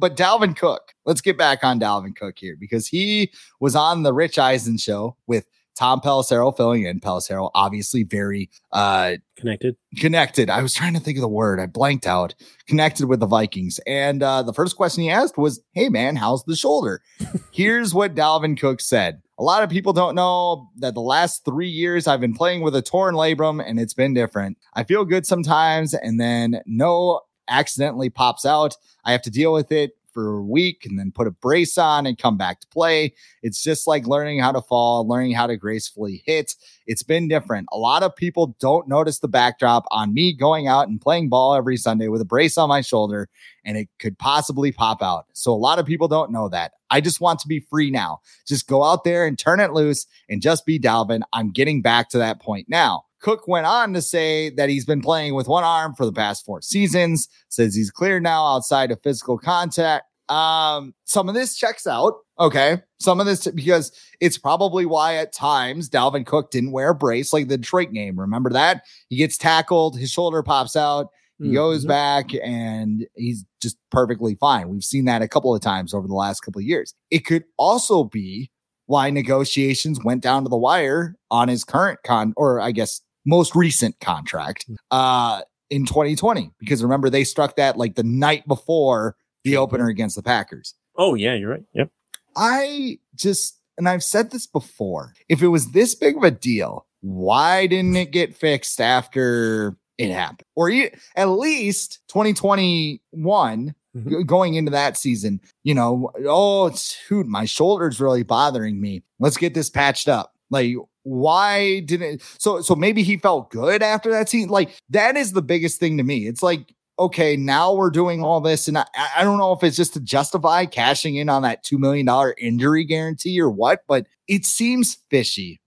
[0.01, 3.31] but Dalvin Cook, let's get back on Dalvin Cook here because he
[3.61, 5.45] was on the Rich Eisen show with
[5.75, 6.99] Tom Pelissero filling in.
[6.99, 9.75] Pelissero, obviously very uh Connected.
[9.97, 10.49] connected.
[10.49, 11.59] I was trying to think of the word.
[11.59, 12.35] I blanked out.
[12.67, 13.79] Connected with the Vikings.
[13.87, 17.01] And uh, the first question he asked was, Hey, man, how's the shoulder?
[17.53, 19.21] Here's what Dalvin Cook said.
[19.39, 22.75] A lot of people don't know that the last three years I've been playing with
[22.75, 24.57] a torn labrum and it's been different.
[24.75, 27.21] I feel good sometimes and then no
[27.51, 28.75] accidentally pops out.
[29.05, 32.05] I have to deal with it for a week and then put a brace on
[32.05, 33.13] and come back to play.
[33.41, 36.55] It's just like learning how to fall, learning how to gracefully hit.
[36.85, 37.67] It's been different.
[37.71, 41.55] A lot of people don't notice the backdrop on me going out and playing ball
[41.55, 43.29] every Sunday with a brace on my shoulder,
[43.63, 45.25] and it could possibly pop out.
[45.33, 46.73] So a lot of people don't know that.
[46.89, 48.19] I just want to be free now.
[48.45, 51.21] Just go out there and turn it loose and just be Dalvin.
[51.31, 53.05] I'm getting back to that point now.
[53.21, 56.45] Cook went on to say that he's been playing with one arm for the past
[56.45, 60.05] four seasons, says he's clear now outside of physical contact.
[60.29, 62.13] Um, some of this checks out.
[62.39, 62.81] Okay.
[62.99, 63.91] Some of this because
[64.21, 68.17] it's probably why at times Dalvin Cook didn't wear a brace like the Detroit game.
[68.19, 68.83] Remember that?
[69.09, 71.07] He gets tackled, his shoulder pops out,
[71.41, 71.87] he goes Mhm.
[71.89, 74.69] back, and he's just perfectly fine.
[74.69, 76.93] We've seen that a couple of times over the last couple of years.
[77.09, 78.49] It could also be
[78.85, 83.55] why negotiations went down to the wire on his current con or I guess most
[83.55, 89.57] recent contract uh in 2020 because remember they struck that like the night before the
[89.57, 90.73] opener against the Packers.
[90.97, 91.63] Oh yeah, you're right.
[91.73, 91.89] Yep.
[92.35, 95.13] I just and I've said this before.
[95.29, 100.11] If it was this big of a deal, why didn't it get fixed after it
[100.11, 100.43] happened?
[100.55, 104.25] Or e- at least 2021 Mhm.
[104.25, 109.03] going into that season, you know, oh, it's shoot, my shoulder's really bothering me.
[109.19, 110.33] Let's get this patched up.
[110.49, 115.31] Like, why didn't so so maybe he felt good after that scene Like, that is
[115.33, 116.27] the biggest thing to me.
[116.27, 118.85] It's like, okay, now we're doing all this, and I,
[119.17, 122.35] I don't know if it's just to justify cashing in on that two million dollar
[122.37, 125.59] injury guarantee or what, but it seems fishy.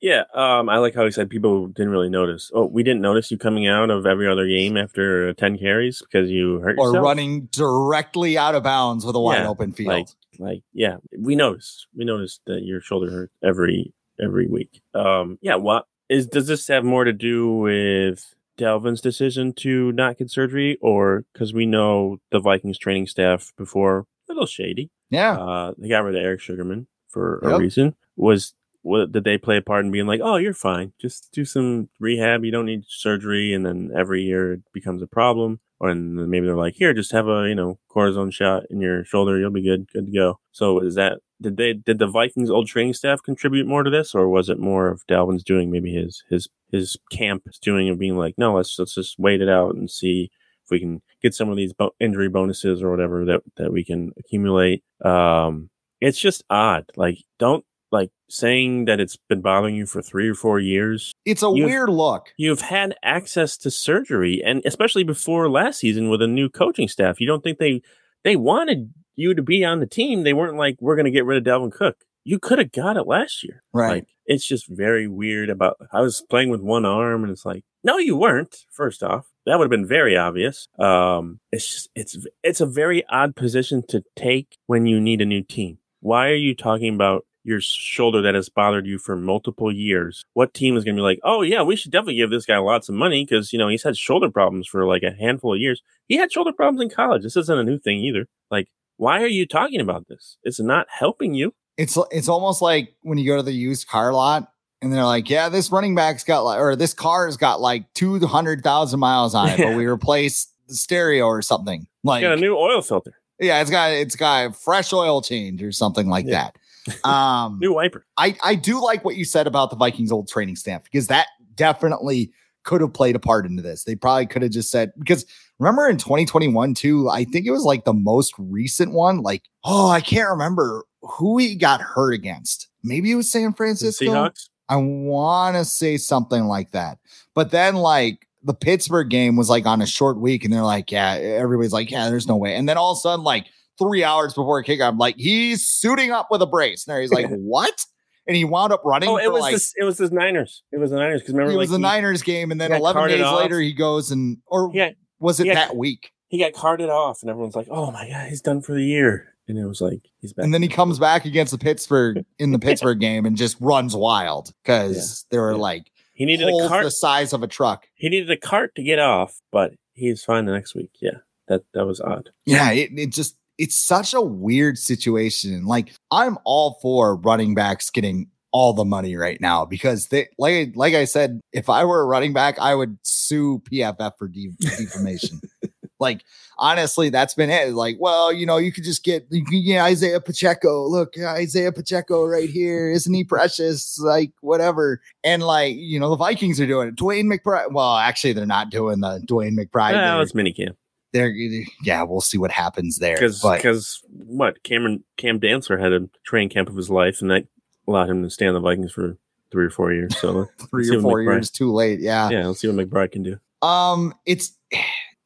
[0.00, 0.22] Yeah.
[0.34, 2.50] Um, I like how he said people didn't really notice.
[2.54, 6.30] Oh, we didn't notice you coming out of every other game after ten carries because
[6.30, 7.04] you hurt Or yourself.
[7.04, 9.88] running directly out of bounds with a wide Yeah, open field.
[9.88, 10.06] like
[10.38, 13.92] like yeah we noticed we noticed that your shoulder hurt every
[14.22, 14.80] every week.
[14.94, 20.18] Um yeah what is does this have more to do with dalvin's decision to not
[20.18, 24.90] get surgery or because we know the vikings training staff before a little shady.
[25.10, 25.36] Yeah.
[25.38, 27.96] uh they got rid of eric sugarman for a reason.
[28.16, 30.92] Was what did they play a part in being like oh you're fine.
[31.00, 32.44] Just do some rehab.
[32.44, 33.52] You don't need surgery.
[33.54, 37.12] And then every year it becomes a problem or and maybe they're like here just
[37.12, 39.38] have a you know cortisone shot in your shoulder.
[39.38, 40.38] You'll be good good to go.
[40.52, 44.14] So is that did they did the vikings old training staff contribute more to this
[44.14, 47.98] or was it more of dalvin's doing maybe his his his camp is doing of
[47.98, 50.30] being like no let's let's just wait it out and see
[50.64, 53.84] if we can get some of these bo- injury bonuses or whatever that that we
[53.84, 54.84] can accumulate.
[55.04, 55.70] Um
[56.00, 56.84] it's just odd.
[56.96, 61.42] Like don't like saying that it's been bothering you for three or four years It's
[61.42, 62.32] a weird look.
[62.36, 67.20] you've had access to surgery and especially before last season with a new coaching staff
[67.20, 67.82] you don't think they
[68.24, 71.24] they wanted you to be on the team they weren't like we're going to get
[71.24, 73.90] rid of Dalvin Cook you could have got it last year Right.
[73.90, 77.64] like it's just very weird about I was playing with one arm and it's like
[77.82, 78.66] No, you weren't.
[78.70, 80.68] First off, that would have been very obvious.
[80.78, 85.26] Um, it's just it's it's a very odd position to take when you need a
[85.26, 85.78] new team.
[86.00, 90.24] Why are you talking about your shoulder that has bothered you for multiple years?
[90.34, 92.58] What team is going to be like, oh yeah, we should definitely give this guy
[92.58, 95.60] lots of money because you know he's had shoulder problems for like a handful of
[95.60, 95.82] years.
[96.06, 97.22] He had shoulder problems in college.
[97.22, 98.26] This isn't a new thing either.
[98.50, 100.36] Like, why are you talking about this?
[100.42, 101.54] It's not helping you.
[101.76, 105.28] It's it's almost like when you go to the used car lot and they're like,
[105.28, 109.58] yeah, this running back's got like, or this car's got like 200,000 miles on it,
[109.58, 111.86] but we replaced the stereo or something.
[112.02, 113.14] Like, got a new oil filter.
[113.38, 116.32] Yeah, it's got, it's got a fresh oil change or something like yeah.
[116.32, 116.56] that.
[117.04, 118.06] Um, new wiper.
[118.16, 121.26] I, I do like what you said about the Vikings old training staff because that
[121.54, 123.84] definitely could have played a part into this.
[123.84, 125.24] They probably could have just said, because
[125.58, 129.22] remember in 2021 too, I think it was like the most recent one.
[129.22, 132.68] Like, oh, I can't remember who he got hurt against.
[132.82, 134.04] Maybe it was San Francisco.
[134.04, 134.48] The Seahawks.
[134.68, 136.98] I want to say something like that.
[137.34, 140.92] But then, like, the Pittsburgh game was like on a short week, and they're like,
[140.92, 142.54] yeah, everybody's like, yeah, there's no way.
[142.54, 143.46] And then all of a sudden, like,
[143.80, 146.86] three hours before kickoff, I'm like, he's suiting up with a brace.
[146.86, 147.84] And there he's like, what?
[148.26, 149.08] And he wound up running.
[149.08, 150.62] Oh, it was like, this, it was the Niners.
[150.72, 152.72] It was the Niners because remember, it like, was the he, Niners game, and then
[152.72, 153.40] 11 days off.
[153.40, 154.72] later he goes and or
[155.18, 156.12] was it got, that week?
[156.28, 159.34] He got carted off, and everyone's like, "Oh my god, he's done for the year."
[159.48, 160.44] And it was like he's back.
[160.44, 163.96] And then he comes back against the Pittsburgh in the Pittsburgh game and just runs
[163.96, 165.34] wild because yeah.
[165.34, 165.58] they were yeah.
[165.58, 167.88] like he needed a cart the size of a truck.
[167.94, 170.90] He needed a cart to get off, but he's fine the next week.
[171.00, 171.18] Yeah,
[171.48, 172.30] that that was odd.
[172.44, 175.66] Yeah, it, it just it's such a weird situation.
[175.66, 180.72] Like I'm all for running backs getting all the money right now because they like
[180.74, 184.50] like I said, if I were a running back, I would sue PFF for de-
[184.60, 185.42] defamation.
[186.00, 186.24] like
[186.56, 187.74] honestly, that's been it.
[187.74, 190.86] Like, well, you know, you could just get you can, yeah, Isaiah Pacheco.
[190.88, 192.90] Look, Isaiah Pacheco right here.
[192.90, 194.00] Isn't he precious?
[194.00, 195.02] Like, whatever.
[195.22, 196.96] And like, you know, the Vikings are doing it.
[196.96, 197.72] DeWayne McBride.
[197.72, 199.92] Well, actually, they're not doing the DeWayne McBride.
[199.92, 200.76] No, it's minicamp.
[201.12, 201.34] They're
[201.82, 203.16] yeah, we'll see what happens there.
[203.16, 207.46] Because because what Cameron Cam Dantzler had a training camp of his life, and that
[207.88, 209.18] allowed him to stay on the Vikings for
[209.50, 210.16] three or four years.
[210.18, 212.00] So three or four McBride, years too late.
[212.00, 212.30] Yeah.
[212.30, 212.46] Yeah.
[212.46, 213.38] Let's see what McBride can do.
[213.62, 214.56] Um, it's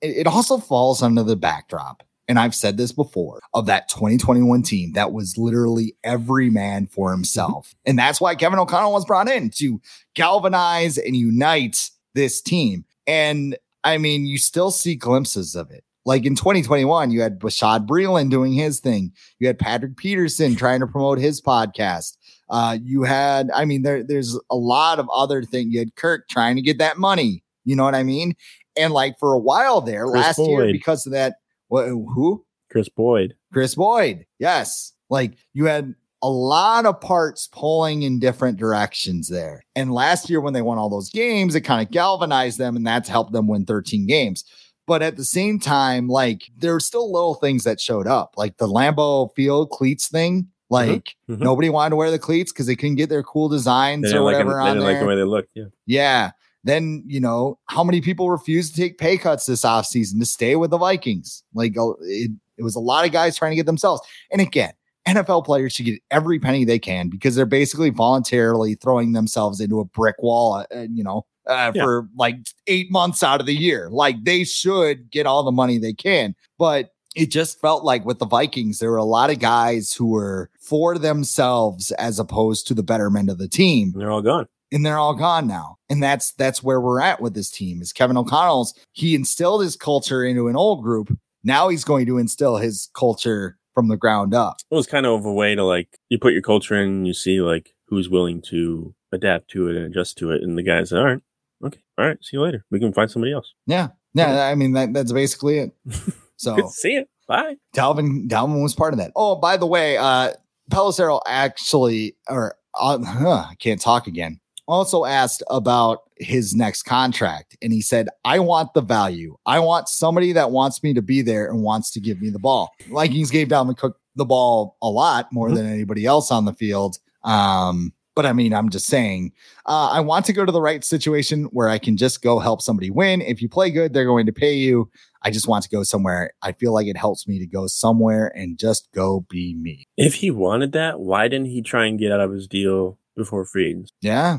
[0.00, 2.02] it also falls under the backdrop.
[2.26, 7.10] And I've said this before of that 2021 team that was literally every man for
[7.10, 7.68] himself.
[7.68, 7.78] Mm-hmm.
[7.86, 9.80] And that's why Kevin O'Connell was brought in to
[10.14, 12.86] galvanize and unite this team.
[13.06, 15.84] And I mean, you still see glimpses of it.
[16.06, 19.12] Like in 2021, you had Bashaud Breeland doing his thing.
[19.38, 22.16] You had Patrick Peterson trying to promote his podcast.
[22.50, 25.72] Uh, you had, I mean, there, there's a lot of other things.
[25.72, 27.42] You had Kirk trying to get that money.
[27.64, 28.34] You know what I mean?
[28.76, 30.48] And like for a while there, Kris last Boyd.
[30.48, 31.36] year, because of that,
[31.68, 32.44] what, who?
[32.70, 33.34] Kris Boyd.
[33.52, 34.26] Kris Boyd.
[34.38, 34.92] Yes.
[35.08, 35.94] Like you had
[36.24, 39.62] a lot of parts pulling in different directions there.
[39.76, 42.86] And last year, when they won all those games, it kind of galvanized them and
[42.86, 44.42] that's helped them win 13 games.
[44.86, 48.56] But at the same time, like there were still little things that showed up, like
[48.56, 50.44] the Lambeau Field cleats thing.
[50.44, 50.48] Mm-hmm.
[50.70, 51.42] Like mm-hmm.
[51.42, 54.52] nobody wanted to wear the cleats because they couldn't get their cool designs or whatever
[54.52, 54.92] like on there.
[54.92, 55.50] Like the way they looked.
[55.52, 55.64] Yeah.
[55.84, 56.30] Yeah.
[56.64, 60.56] Then, you know, how many people refused to take pay cuts this offseason to stay
[60.56, 61.44] with the Vikings?
[61.52, 64.00] Like uh, it, it was a lot of guys trying to get themselves.
[64.32, 64.72] And again,
[65.06, 69.80] NFL players should get every penny they can because they're basically voluntarily throwing themselves into
[69.80, 71.82] a brick wall, uh, you know, uh, yeah.
[71.82, 72.36] for like
[72.66, 73.88] eight months out of the year.
[73.90, 76.34] Like they should get all the money they can.
[76.58, 80.08] But it just felt like with the Vikings, there were a lot of guys who
[80.08, 83.92] were for themselves as opposed to the betterment of the team.
[83.94, 84.46] They're all gone.
[84.72, 85.76] And they're all gone now.
[85.88, 87.80] And that's that's where we're at with this team.
[87.80, 91.16] Is Kevin O'Connell's he instilled his culture into an old group.
[91.44, 94.56] Now he's going to instill his culture from the ground up.
[94.70, 97.40] It was kind of a way to like you put your culture in you see
[97.40, 100.42] like who's willing to adapt to it and adjust to it.
[100.42, 101.22] And the guys that aren't,
[101.64, 102.64] okay, all right, see you later.
[102.70, 103.52] We can find somebody else.
[103.66, 103.88] Yeah.
[104.14, 104.46] Yeah.
[104.46, 105.72] I mean that that's basically it.
[106.36, 107.08] So see it.
[107.28, 107.54] Bye.
[107.76, 109.12] Dalvin Dalvin was part of that.
[109.14, 110.32] Oh, by the way, uh
[110.70, 114.40] Pelissero actually or uh, huh, I can't talk again.
[114.66, 119.36] Also asked about his next contract and he said, I want the value.
[119.44, 122.38] I want somebody that wants me to be there and wants to give me the
[122.38, 122.72] ball.
[122.90, 125.56] Vikings gave Dalvin Cook the ball a lot more mm-hmm.
[125.56, 126.98] than anybody else on the field.
[127.24, 129.32] Um, but I mean, I'm just saying,
[129.66, 132.62] uh, I want to go to the right situation where I can just go help
[132.62, 133.20] somebody win.
[133.20, 134.88] If you play good, they're going to pay you.
[135.22, 136.32] I just want to go somewhere.
[136.42, 139.88] I feel like it helps me to go somewhere and just go be me.
[139.96, 143.44] If he wanted that, why didn't he try and get out of his deal before
[143.44, 143.92] free agency?
[144.00, 144.38] Yeah.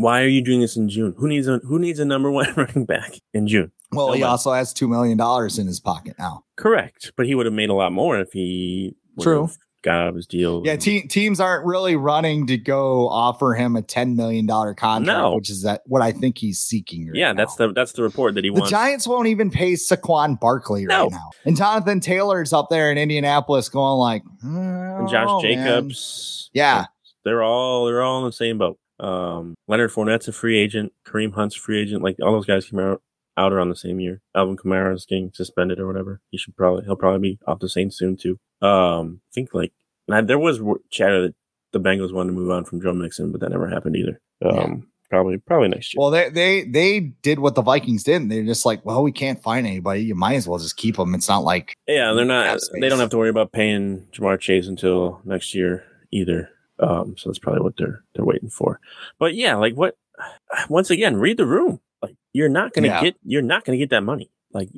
[0.00, 1.14] Why are you doing this in June?
[1.18, 3.70] Who needs a who needs a number one running back in June?
[3.92, 4.18] Well, Nobody.
[4.20, 6.44] he also has two million dollars in his pocket now.
[6.56, 9.48] Correct, but he would have made a lot more if he true
[9.82, 10.62] got out of his deal.
[10.64, 15.06] Yeah, te- teams aren't really running to go offer him a ten million dollar contract,
[15.18, 15.34] No.
[15.34, 17.06] which is that what I think he's seeking.
[17.08, 17.38] Right yeah, now.
[17.38, 18.70] that's the that's the report that he The wants.
[18.70, 21.04] The Giants won't even pay Saquon Barkley No.
[21.04, 25.56] right now, and Jonathan Taylor's up there in Indianapolis going like, and Josh "Oh, man."
[25.66, 26.50] Jacobs.
[26.52, 26.84] Yeah.
[27.24, 28.78] they're all they're all in the same boat.
[29.00, 30.92] Um, Leonard Fournette's a free agent.
[31.06, 32.02] Kareem Hunt's a free agent.
[32.02, 33.02] Like all those guys came out
[33.36, 34.20] out around the same year.
[34.34, 36.20] Alvin Kamara's getting suspended or whatever.
[36.30, 38.38] He should probably he'll probably be off the Saints soon too.
[38.60, 39.72] Um, I think like
[40.08, 41.34] and I- there was chatter that
[41.72, 44.20] the Bengals wanted to move on from Joe Mixon, but that never happened either.
[44.44, 46.00] Um, probably probably next year.
[46.00, 48.28] Well, they they they did what the Vikings did.
[48.28, 50.02] They're just like, well, we can't find anybody.
[50.02, 51.14] You might as well just keep them.
[51.14, 52.58] It's not like Yeah, they're not.
[52.80, 56.50] They don't have to worry about paying Ja'Marr Chase until next year either.
[56.80, 58.80] Um, so that's probably what they're they're waiting for.
[59.18, 59.96] But yeah, like what?
[60.68, 61.80] Once again, read the room.
[62.02, 63.02] Like you're not gonna Yeah.
[63.02, 64.30] get you're not gonna get that money.
[64.52, 64.68] Like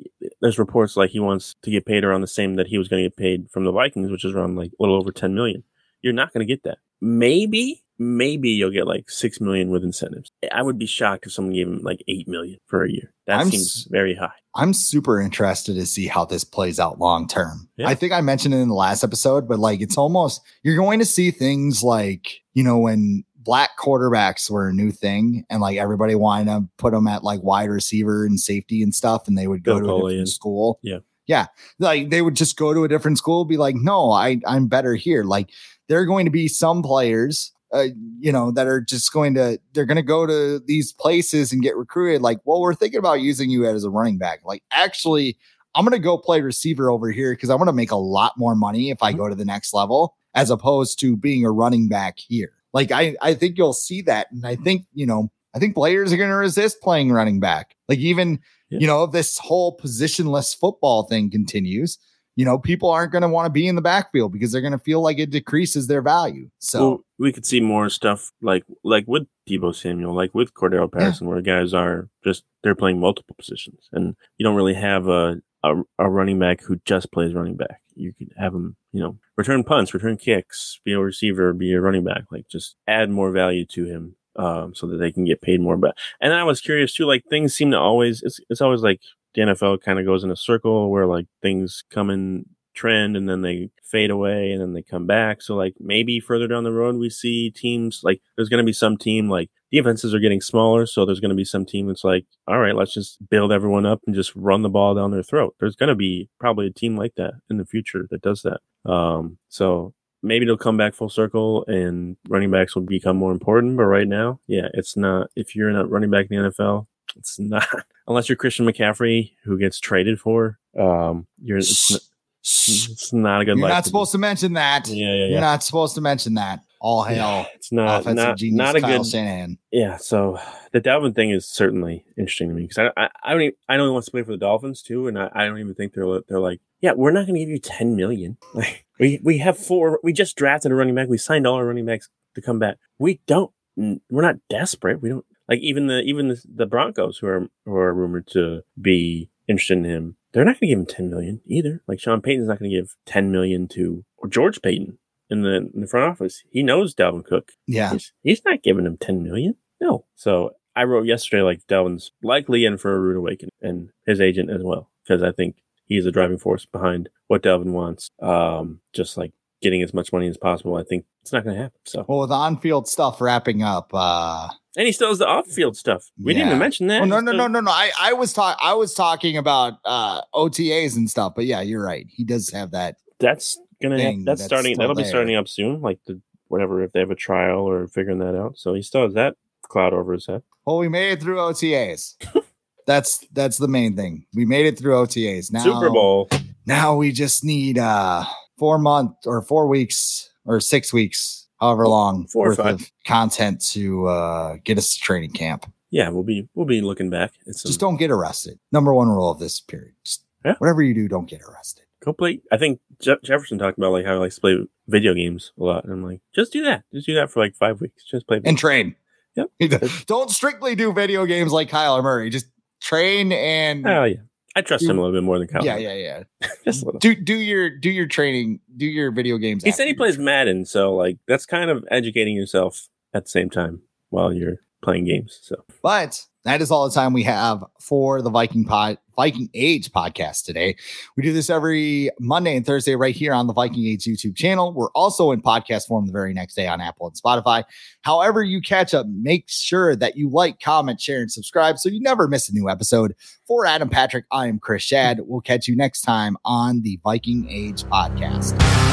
[0.41, 3.03] there's reports like he wants to get paid around the same that he was gonna
[3.03, 5.63] get paid from the Vikings, which is around like a little over ten million.
[6.03, 6.77] You're not gonna get that.
[7.01, 10.31] Maybe maybe you'll get like six million with incentives.
[10.51, 13.13] I would be shocked if someone gave him like eight million for a year.
[13.27, 14.33] That I'm seems very high.
[14.55, 17.69] I'm super interested to see how this plays out long term.
[17.77, 17.87] Yeah.
[17.87, 20.99] I think I mentioned it in the last episode, but like it's almost you're going
[20.99, 25.77] to see things like, you know, when black quarterbacks were a new thing and like
[25.77, 29.47] everybody wanted to put them at like wide receiver and safety and stuff, and they
[29.47, 30.79] would go Bill to a different and- school.
[30.81, 30.99] Yeah.
[31.25, 31.45] Yeah.
[31.79, 34.93] Like they would just go to a different school, be like, no, I, I'm better
[34.93, 35.23] here.
[35.23, 35.49] Like
[35.89, 37.87] there are going to be some players uh,
[38.19, 41.63] you know, that are just going to, they're going to go to these places and
[41.63, 42.21] get recruited.
[42.21, 44.41] Like, well, we're thinking about using you as a running back.
[44.45, 45.39] Like, actually,
[45.73, 48.33] I'm going to go play receiver over here because I want to make a lot
[48.37, 51.89] more money if I go to the next level as opposed to being a running
[51.89, 52.51] back here.
[52.73, 54.27] Like, I, I think you'll see that.
[54.31, 57.75] And I think, you know, I think players are going to resist playing running back.
[57.89, 58.79] Like, even, Yeah.
[58.81, 61.97] you know, if this whole positionless football thing continues,
[62.35, 64.73] you know, people aren't going to want to be in the backfield because they're going
[64.73, 66.49] to feel like it decreases their value.
[66.59, 70.91] So, well, we could see more stuff like like with Deebo Samuel, like with Cordarrelle
[70.91, 75.41] Patterson, where guys are just they're playing multiple positions, and you don't really have a,
[75.63, 77.81] a a running back who just plays running back.
[77.95, 81.81] You could have him, you know, return punts, return kicks, be a receiver, be a
[81.81, 82.23] running back.
[82.31, 85.77] Like just add more value to him, um, so that they can get paid more.
[85.77, 89.01] But and I was curious too, like things seem to always it's it's always like
[89.35, 93.29] the NFL kind of goes in a circle where like things come in trend and
[93.29, 95.41] then they fade away and then they come back.
[95.41, 98.73] So like maybe further down the road we see teams like there's going to be
[98.73, 102.03] some team like defenses are getting smaller, so there's going to be some team that's
[102.03, 105.23] like, all right, let's just build everyone up and just run the ball down their
[105.23, 105.55] throat.
[105.59, 108.61] There's going to be probably a team like that in the future that does that.
[108.89, 113.75] Um, so maybe it'll come back full circle and running backs will become more important.
[113.75, 115.31] But right now, yeah, it's not.
[115.35, 117.67] If you're not running back in the NFL, it's not
[118.07, 120.59] unless you're Christian McCaffrey who gets traded for.
[120.77, 122.01] Um, you're it's, not-
[122.45, 123.57] it's not a good.
[123.57, 124.85] You're not to supposed to mention that.
[124.85, 124.97] be.
[124.97, 126.59] Yeah, yeah, You're not supposed to mention that.
[126.81, 129.07] All hail It's not offensive not, genius not a Kyle good.
[129.09, 129.57] Shanahan.
[129.71, 130.37] Yeah, so
[130.73, 133.77] the Dalvin thing is certainly interesting to me because I, I I don't even, I
[133.77, 135.93] know he wants to play for the Dolphins too, and I, I don't even think
[135.93, 138.35] they're they're like yeah we're not going to give you ten million.
[138.53, 141.65] Like we we have four we just drafted a running back we signed all our
[141.65, 142.75] running backs to come back.
[142.99, 145.01] We don't we're not desperate.
[145.01, 148.61] We don't like even the even the, the Broncos who are who are rumored to
[148.79, 150.17] be interested in him.
[150.31, 151.81] They're not going to give him ten million either.
[151.87, 154.97] Like Sean Payton's not going to give ten million to or George Paton
[155.29, 156.43] in the in the front office.
[156.51, 157.51] He knows Dalvin Cook.
[157.67, 157.91] Yeah.
[157.91, 159.55] He's, he's not giving him 10 million.
[159.81, 160.05] No.
[160.15, 164.49] So I wrote yesterday, like Dalvin's likely in for a rude awakening and his agent
[164.49, 168.09] as well, because I think he's the driving force behind what Delvin wants.
[168.21, 170.75] Um, just like getting as much money as possible.
[170.75, 171.79] I think it's not going to happen.
[171.85, 175.77] So, Well, with on-field stuff wrapping up, uh and he still has the off field
[175.77, 176.09] stuff.
[176.21, 177.01] We didn't even mention that.
[177.01, 177.71] Oh, no, no, no, no, no.
[177.71, 181.83] I, I was talking I was talking about uh OTAs and stuff, but yeah, you're
[181.83, 182.07] right.
[182.09, 182.97] He does have that.
[183.19, 185.81] That's going to, Thing that's, that's starting, that'll be starting up soon.
[185.81, 188.57] Like the, whatever, if they have a trial or figuring that out.
[188.57, 190.43] So he still has that cloud over his head.
[190.65, 192.15] Well, we made it through OTAs.
[192.87, 194.25] that's that's the main thing.
[194.33, 195.51] We made it through OTAs.
[195.51, 196.29] Now Super Bowl.
[196.65, 198.23] Now we just need uh
[198.57, 203.61] four month or four weeks or six weeks, however long Four or worth of content
[203.71, 205.71] to uh get us to training camp.
[205.91, 207.33] Yeah, we'll be, we'll be looking back.
[207.45, 208.57] It's Just don't get arrested.
[208.71, 209.93] Number one rule of this period.
[210.03, 210.55] Just Yeah.
[210.57, 211.85] whatever you do, don't get arrested.
[212.03, 212.41] go play.
[212.51, 214.57] I think Je- Jefferson talked about like how he likes to play
[214.87, 216.83] video games a lot, and I'm like, just do that.
[216.93, 218.03] Just do that for like five weeks.
[218.03, 218.41] Just play.
[218.43, 218.95] And train.
[219.35, 219.49] Yep.
[220.07, 222.29] don't strictly do video games like Kyler Murray.
[222.29, 222.47] Just
[222.81, 224.15] train and oh yeah,
[224.55, 225.65] I trust him a little bit more than Kyler.
[225.65, 226.49] yeah, yeah, yeah.
[226.65, 226.85] just.
[226.99, 229.63] Do do your do your training, do your video games.
[229.63, 230.17] He said he plays.
[230.17, 235.05] Madden, so like that's kind of educating yourself at the same time while you're playing
[235.05, 235.39] games.
[235.41, 239.91] So But that is all the time we have for the Viking Pod Viking Age
[239.91, 240.75] podcast today.
[241.15, 244.73] We do this every Monday and Thursday right here on the Viking Age YouTube channel.
[244.73, 247.63] We're also in podcast form the very next day on Apple and Spotify.
[248.01, 252.01] However, you catch up, make sure that you like, comment, share, and subscribe so you
[252.01, 253.15] never miss a new episode.
[253.45, 255.19] For Adam Patrick, I am Chris Schad.
[255.21, 258.92] We'll catch you next time on the Viking Age podcast.